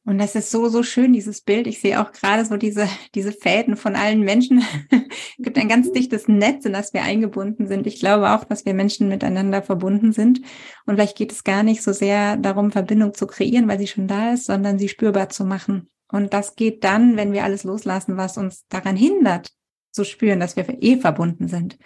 Und 0.04 0.18
das 0.18 0.34
ist 0.34 0.50
so, 0.50 0.68
so 0.68 0.82
schön, 0.82 1.12
dieses 1.12 1.42
Bild. 1.42 1.68
Ich 1.68 1.80
sehe 1.80 2.00
auch 2.00 2.10
gerade 2.10 2.44
so 2.44 2.56
diese, 2.56 2.88
diese 3.14 3.30
Fäden 3.30 3.76
von 3.76 3.94
allen 3.94 4.20
Menschen. 4.20 4.64
es 4.90 5.44
gibt 5.44 5.56
ein 5.58 5.68
ganz 5.68 5.92
dichtes 5.92 6.26
Netz, 6.26 6.64
in 6.64 6.72
das 6.72 6.92
wir 6.92 7.02
eingebunden 7.02 7.68
sind. 7.68 7.86
Ich 7.86 8.00
glaube 8.00 8.32
auch, 8.32 8.42
dass 8.42 8.64
wir 8.64 8.74
Menschen 8.74 9.08
miteinander 9.08 9.62
verbunden 9.62 10.12
sind. 10.12 10.40
Und 10.86 10.96
vielleicht 10.96 11.16
geht 11.16 11.30
es 11.30 11.44
gar 11.44 11.62
nicht 11.62 11.82
so 11.82 11.92
sehr 11.92 12.36
darum, 12.36 12.72
Verbindung 12.72 13.14
zu 13.14 13.28
kreieren, 13.28 13.68
weil 13.68 13.78
sie 13.78 13.86
schon 13.86 14.08
da 14.08 14.32
ist, 14.32 14.46
sondern 14.46 14.76
sie 14.78 14.88
spürbar 14.88 15.28
zu 15.28 15.44
machen. 15.44 15.88
Und 16.10 16.34
das 16.34 16.56
geht 16.56 16.82
dann, 16.82 17.16
wenn 17.16 17.32
wir 17.32 17.44
alles 17.44 17.62
loslassen, 17.62 18.16
was 18.16 18.36
uns 18.36 18.66
daran 18.68 18.96
hindert, 18.96 19.52
zu 19.92 20.04
spüren, 20.04 20.40
dass 20.40 20.56
wir 20.56 20.66
eh 20.82 20.96
verbunden 20.96 21.46
sind. 21.46 21.78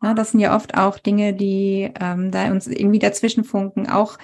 Ja, 0.00 0.14
das 0.14 0.30
sind 0.30 0.40
ja 0.40 0.54
oft 0.54 0.76
auch 0.76 0.98
Dinge, 0.98 1.34
die 1.34 1.90
ähm, 2.00 2.30
da 2.30 2.50
uns 2.52 2.68
irgendwie 2.68 3.00
dazwischen 3.00 3.42
funken, 3.42 3.88
auch 3.88 4.16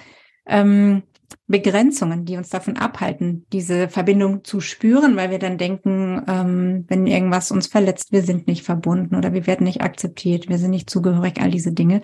ähm, 0.45 1.03
Begrenzungen, 1.47 2.25
die 2.25 2.37
uns 2.37 2.49
davon 2.49 2.77
abhalten, 2.77 3.45
diese 3.51 3.87
Verbindung 3.87 4.43
zu 4.43 4.61
spüren, 4.61 5.15
weil 5.15 5.31
wir 5.31 5.39
dann 5.39 5.57
denken, 5.57 6.21
ähm, 6.27 6.85
wenn 6.87 7.07
irgendwas 7.07 7.51
uns 7.51 7.67
verletzt, 7.67 8.11
wir 8.11 8.23
sind 8.23 8.47
nicht 8.47 8.63
verbunden 8.63 9.15
oder 9.15 9.33
wir 9.33 9.45
werden 9.47 9.63
nicht 9.63 9.81
akzeptiert, 9.81 10.49
wir 10.49 10.57
sind 10.57 10.71
nicht 10.71 10.89
zugehörig, 10.89 11.41
all 11.41 11.51
diese 11.51 11.71
Dinge. 11.71 12.01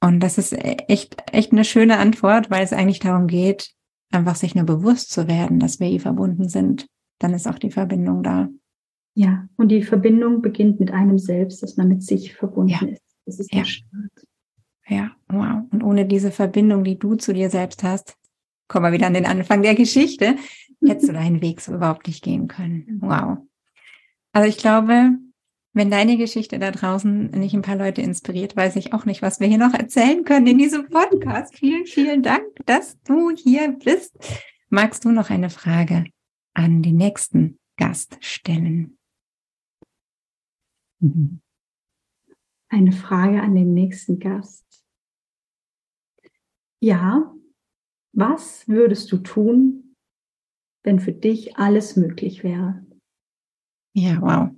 Und 0.00 0.20
das 0.20 0.36
ist 0.38 0.52
echt, 0.52 1.16
echt 1.32 1.52
eine 1.52 1.64
schöne 1.64 1.98
Antwort, 1.98 2.50
weil 2.50 2.62
es 2.62 2.72
eigentlich 2.72 3.00
darum 3.00 3.26
geht, 3.26 3.72
einfach 4.10 4.36
sich 4.36 4.54
nur 4.54 4.64
bewusst 4.64 5.10
zu 5.10 5.26
werden, 5.26 5.58
dass 5.58 5.80
wir 5.80 5.88
eh 5.88 5.98
verbunden 5.98 6.48
sind. 6.48 6.86
Dann 7.18 7.32
ist 7.32 7.48
auch 7.48 7.58
die 7.58 7.70
Verbindung 7.70 8.22
da. 8.22 8.48
Ja, 9.14 9.48
und 9.56 9.68
die 9.68 9.82
Verbindung 9.82 10.42
beginnt 10.42 10.80
mit 10.80 10.90
einem 10.90 11.18
selbst, 11.18 11.62
dass 11.62 11.78
man 11.78 11.88
mit 11.88 12.02
sich 12.02 12.34
verbunden 12.34 12.72
ja. 12.72 12.88
ist. 12.88 13.02
Das 13.24 13.40
ist 13.40 13.52
ja. 13.52 13.60
der 13.60 13.64
Start. 13.64 14.26
Ja, 14.88 15.10
wow. 15.28 15.64
Und 15.70 15.82
ohne 15.82 16.06
diese 16.06 16.30
Verbindung, 16.30 16.84
die 16.84 16.98
du 16.98 17.16
zu 17.16 17.32
dir 17.32 17.50
selbst 17.50 17.82
hast, 17.82 18.16
kommen 18.68 18.84
wir 18.84 18.92
wieder 18.92 19.06
an 19.06 19.14
den 19.14 19.26
Anfang 19.26 19.62
der 19.62 19.74
Geschichte, 19.74 20.36
hättest 20.84 21.08
du 21.08 21.12
deinen 21.14 21.40
Weg 21.40 21.60
so 21.60 21.74
überhaupt 21.74 22.06
nicht 22.06 22.22
gehen 22.22 22.48
können. 22.48 22.98
Wow. 23.00 23.38
Also 24.32 24.48
ich 24.48 24.58
glaube, 24.58 25.18
wenn 25.72 25.90
deine 25.90 26.16
Geschichte 26.16 26.58
da 26.58 26.70
draußen 26.70 27.32
nicht 27.32 27.54
ein 27.54 27.62
paar 27.62 27.76
Leute 27.76 28.00
inspiriert, 28.00 28.56
weiß 28.56 28.76
ich 28.76 28.92
auch 28.92 29.04
nicht, 29.04 29.22
was 29.22 29.40
wir 29.40 29.46
hier 29.46 29.58
noch 29.58 29.74
erzählen 29.74 30.24
können 30.24 30.46
in 30.46 30.58
diesem 30.58 30.88
Podcast. 30.88 31.56
Vielen, 31.56 31.84
vielen 31.86 32.22
Dank, 32.22 32.44
dass 32.64 33.00
du 33.02 33.30
hier 33.30 33.76
bist. 33.84 34.16
Magst 34.70 35.04
du 35.04 35.10
noch 35.10 35.30
eine 35.30 35.50
Frage 35.50 36.04
an 36.54 36.82
den 36.82 36.96
nächsten 36.96 37.58
Gast 37.76 38.16
stellen? 38.20 38.96
Mhm. 41.00 41.40
Eine 42.68 42.92
Frage 42.92 43.42
an 43.42 43.54
den 43.54 43.74
nächsten 43.74 44.18
Gast. 44.18 44.65
Ja, 46.82 47.34
was 48.14 48.68
würdest 48.68 49.12
du 49.12 49.18
tun, 49.18 49.96
wenn 50.84 51.00
für 51.00 51.12
dich 51.12 51.56
alles 51.58 51.96
möglich 51.96 52.44
wäre? 52.44 52.84
Ja, 53.94 54.20
wow. 54.20 54.50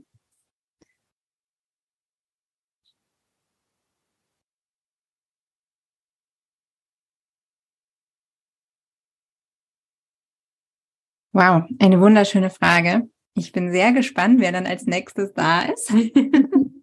Wow, 11.34 11.64
eine 11.78 12.00
wunderschöne 12.00 12.50
Frage. 12.50 13.08
Ich 13.34 13.52
bin 13.52 13.70
sehr 13.70 13.92
gespannt, 13.92 14.40
wer 14.40 14.50
dann 14.52 14.66
als 14.66 14.86
nächstes 14.86 15.32
da 15.34 15.62
ist 15.62 15.92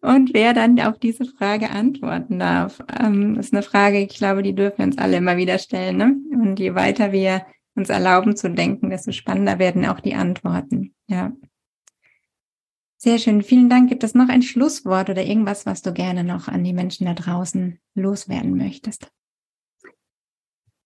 und 0.00 0.34
wer 0.34 0.54
dann 0.54 0.80
auf 0.80 0.98
diese 0.98 1.24
Frage 1.24 1.70
antworten 1.70 2.38
darf. 2.38 2.82
Ähm, 3.00 3.36
ist 3.38 3.52
eine 3.52 3.62
Frage, 3.62 3.98
ich 3.98 4.16
glaube, 4.16 4.42
die 4.42 4.54
dürfen 4.54 4.78
wir 4.78 4.84
uns 4.86 4.98
alle 4.98 5.16
immer 5.16 5.36
wieder 5.36 5.58
stellen. 5.58 5.96
Ne? 5.96 6.16
Und 6.32 6.58
je 6.58 6.74
weiter 6.74 7.12
wir 7.12 7.46
uns 7.74 7.88
erlauben 7.88 8.36
zu 8.36 8.50
denken, 8.50 8.90
desto 8.90 9.12
spannender 9.12 9.58
werden 9.58 9.86
auch 9.86 10.00
die 10.00 10.14
Antworten. 10.14 10.94
Ja. 11.06 11.32
Sehr 12.96 13.18
schön. 13.18 13.42
Vielen 13.42 13.68
Dank. 13.68 13.88
Gibt 13.88 14.04
es 14.04 14.14
noch 14.14 14.28
ein 14.28 14.42
Schlusswort 14.42 15.10
oder 15.10 15.24
irgendwas, 15.24 15.66
was 15.66 15.82
du 15.82 15.92
gerne 15.92 16.22
noch 16.22 16.48
an 16.48 16.62
die 16.62 16.72
Menschen 16.72 17.06
da 17.06 17.14
draußen 17.14 17.78
loswerden 17.94 18.56
möchtest? 18.56 19.10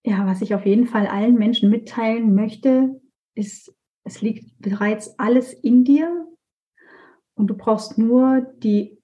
Ja, 0.03 0.25
was 0.25 0.41
ich 0.41 0.55
auf 0.55 0.65
jeden 0.65 0.87
Fall 0.87 1.05
allen 1.05 1.35
Menschen 1.35 1.69
mitteilen 1.69 2.33
möchte, 2.33 3.01
ist, 3.35 3.75
es 4.03 4.21
liegt 4.21 4.57
bereits 4.59 5.19
alles 5.19 5.53
in 5.53 5.83
dir 5.83 6.27
und 7.37 7.47
du 7.47 7.55
brauchst 7.55 7.97
nur 7.97 8.41
die 8.57 8.97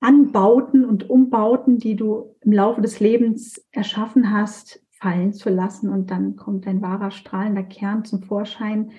Anbauten 0.00 0.84
und 0.84 1.10
Umbauten, 1.10 1.78
die 1.78 1.96
du 1.96 2.36
im 2.40 2.52
Laufe 2.52 2.80
des 2.80 3.00
Lebens 3.00 3.66
erschaffen 3.72 4.32
hast, 4.32 4.84
fallen 4.90 5.32
zu 5.32 5.50
lassen 5.50 5.90
und 5.90 6.10
dann 6.10 6.36
kommt 6.36 6.66
dein 6.66 6.82
wahrer 6.82 7.10
strahlender 7.10 7.64
Kern 7.64 8.04
zum 8.04 8.22
Vorschein, 8.22 8.92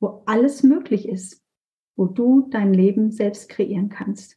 wo 0.00 0.22
alles 0.26 0.62
möglich 0.62 1.08
ist, 1.08 1.42
wo 1.96 2.06
du 2.06 2.48
dein 2.50 2.74
Leben 2.74 3.12
selbst 3.12 3.48
kreieren 3.48 3.88
kannst. 3.88 4.36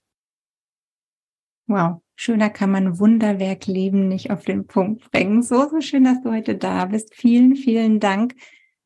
Wow, 1.67 2.01
schöner 2.15 2.49
kann 2.49 2.71
man 2.71 2.99
Wunderwerk 2.99 3.65
Leben 3.65 4.07
nicht 4.07 4.29
auf 4.29 4.43
den 4.43 4.67
Punkt 4.67 5.09
bringen. 5.11 5.41
So, 5.41 5.67
so 5.69 5.81
schön, 5.81 6.03
dass 6.03 6.21
du 6.21 6.31
heute 6.31 6.55
da 6.55 6.85
bist. 6.85 7.15
Vielen, 7.15 7.55
vielen 7.55 7.99
Dank 7.99 8.35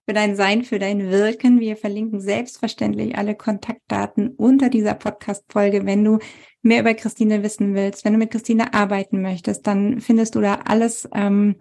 für 0.07 0.13
dein 0.13 0.37
Sein, 0.37 0.63
für 0.63 0.79
dein 0.79 1.11
Wirken. 1.11 1.59
Wir 1.59 1.75
verlinken 1.75 2.21
selbstverständlich 2.21 3.17
alle 3.17 3.35
Kontaktdaten 3.35 4.29
unter 4.29 4.69
dieser 4.69 4.93
Podcast-Folge. 4.93 5.85
Wenn 5.85 6.05
du 6.05 6.19
mehr 6.61 6.79
über 6.79 6.93
Christine 6.93 7.43
wissen 7.43 7.75
willst, 7.75 8.05
wenn 8.05 8.13
du 8.13 8.19
mit 8.19 8.31
Christine 8.31 8.73
arbeiten 8.73 9.21
möchtest, 9.21 9.67
dann 9.67 9.99
findest 9.99 10.35
du 10.35 10.41
da 10.41 10.61
alles. 10.65 11.09
Ähm, 11.13 11.57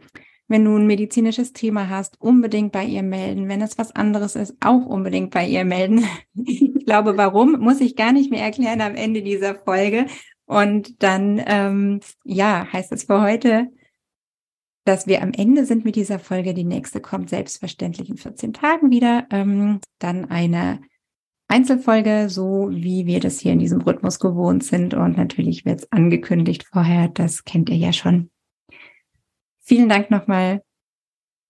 wenn 0.46 0.64
du 0.64 0.76
ein 0.76 0.86
medizinisches 0.86 1.52
Thema 1.54 1.88
hast, 1.88 2.20
unbedingt 2.20 2.70
bei 2.70 2.84
ihr 2.84 3.02
melden. 3.02 3.48
Wenn 3.48 3.62
es 3.62 3.78
was 3.78 3.90
anderes 3.96 4.36
ist, 4.36 4.54
auch 4.60 4.86
unbedingt 4.86 5.32
bei 5.32 5.44
ihr 5.46 5.64
melden. 5.64 6.04
Ich 6.34 6.92
glaube, 6.92 7.16
warum, 7.16 7.58
muss 7.58 7.80
ich 7.80 7.96
gar 7.96 8.12
nicht 8.12 8.30
mehr 8.30 8.44
erklären 8.44 8.80
am 8.80 8.94
Ende 8.94 9.22
dieser 9.22 9.56
Folge. 9.56 10.06
Und 10.44 11.02
dann, 11.02 11.42
ähm, 11.44 11.98
ja, 12.22 12.64
heißt 12.72 12.92
es 12.92 13.02
für 13.02 13.20
heute, 13.20 13.66
dass 14.86 15.06
wir 15.06 15.20
am 15.22 15.32
Ende 15.32 15.66
sind 15.66 15.84
mit 15.84 15.96
dieser 15.96 16.18
Folge. 16.18 16.54
Die 16.54 16.64
nächste 16.64 17.00
kommt 17.00 17.28
selbstverständlich 17.28 18.08
in 18.08 18.16
14 18.16 18.52
Tagen 18.52 18.90
wieder. 18.90 19.26
Ähm, 19.30 19.80
dann 19.98 20.26
eine 20.26 20.80
Einzelfolge, 21.48 22.28
so 22.28 22.68
wie 22.70 23.04
wir 23.06 23.20
das 23.20 23.40
hier 23.40 23.52
in 23.52 23.58
diesem 23.58 23.80
Rhythmus 23.80 24.20
gewohnt 24.20 24.64
sind. 24.64 24.94
Und 24.94 25.16
natürlich 25.16 25.64
wird 25.64 25.80
es 25.80 25.92
angekündigt 25.92 26.66
vorher. 26.72 27.08
Das 27.08 27.44
kennt 27.44 27.68
ihr 27.68 27.76
ja 27.76 27.92
schon. 27.92 28.30
Vielen 29.60 29.88
Dank 29.88 30.10
nochmal 30.10 30.62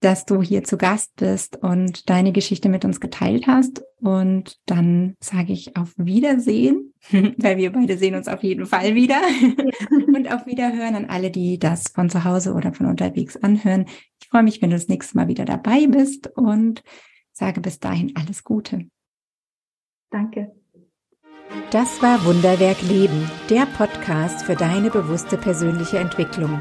dass 0.00 0.24
du 0.26 0.42
hier 0.42 0.62
zu 0.64 0.76
Gast 0.76 1.16
bist 1.16 1.56
und 1.62 2.08
deine 2.10 2.32
Geschichte 2.32 2.68
mit 2.68 2.84
uns 2.84 3.00
geteilt 3.00 3.46
hast. 3.46 3.82
Und 4.00 4.58
dann 4.66 5.14
sage 5.20 5.52
ich 5.52 5.76
auf 5.76 5.94
Wiedersehen, 5.96 6.92
weil 7.38 7.56
wir 7.56 7.72
beide 7.72 7.96
sehen 7.96 8.14
uns 8.14 8.28
auf 8.28 8.42
jeden 8.42 8.66
Fall 8.66 8.94
wieder. 8.94 9.20
und 10.14 10.32
auf 10.32 10.46
Wiederhören 10.46 10.94
an 10.94 11.06
alle, 11.06 11.30
die 11.30 11.58
das 11.58 11.84
von 11.94 12.10
zu 12.10 12.24
Hause 12.24 12.52
oder 12.52 12.72
von 12.72 12.86
unterwegs 12.86 13.36
anhören. 13.36 13.86
Ich 14.20 14.28
freue 14.28 14.42
mich, 14.42 14.60
wenn 14.60 14.70
du 14.70 14.76
das 14.76 14.88
nächste 14.88 15.16
Mal 15.16 15.28
wieder 15.28 15.44
dabei 15.44 15.86
bist 15.86 16.28
und 16.36 16.82
sage 17.32 17.60
bis 17.60 17.78
dahin 17.78 18.12
alles 18.16 18.44
Gute. 18.44 18.88
Danke. 20.10 20.52
Das 21.70 22.02
war 22.02 22.24
Wunderwerk 22.24 22.80
Leben, 22.82 23.30
der 23.50 23.66
Podcast 23.66 24.44
für 24.44 24.56
deine 24.56 24.90
bewusste 24.90 25.36
persönliche 25.36 25.98
Entwicklung. 25.98 26.60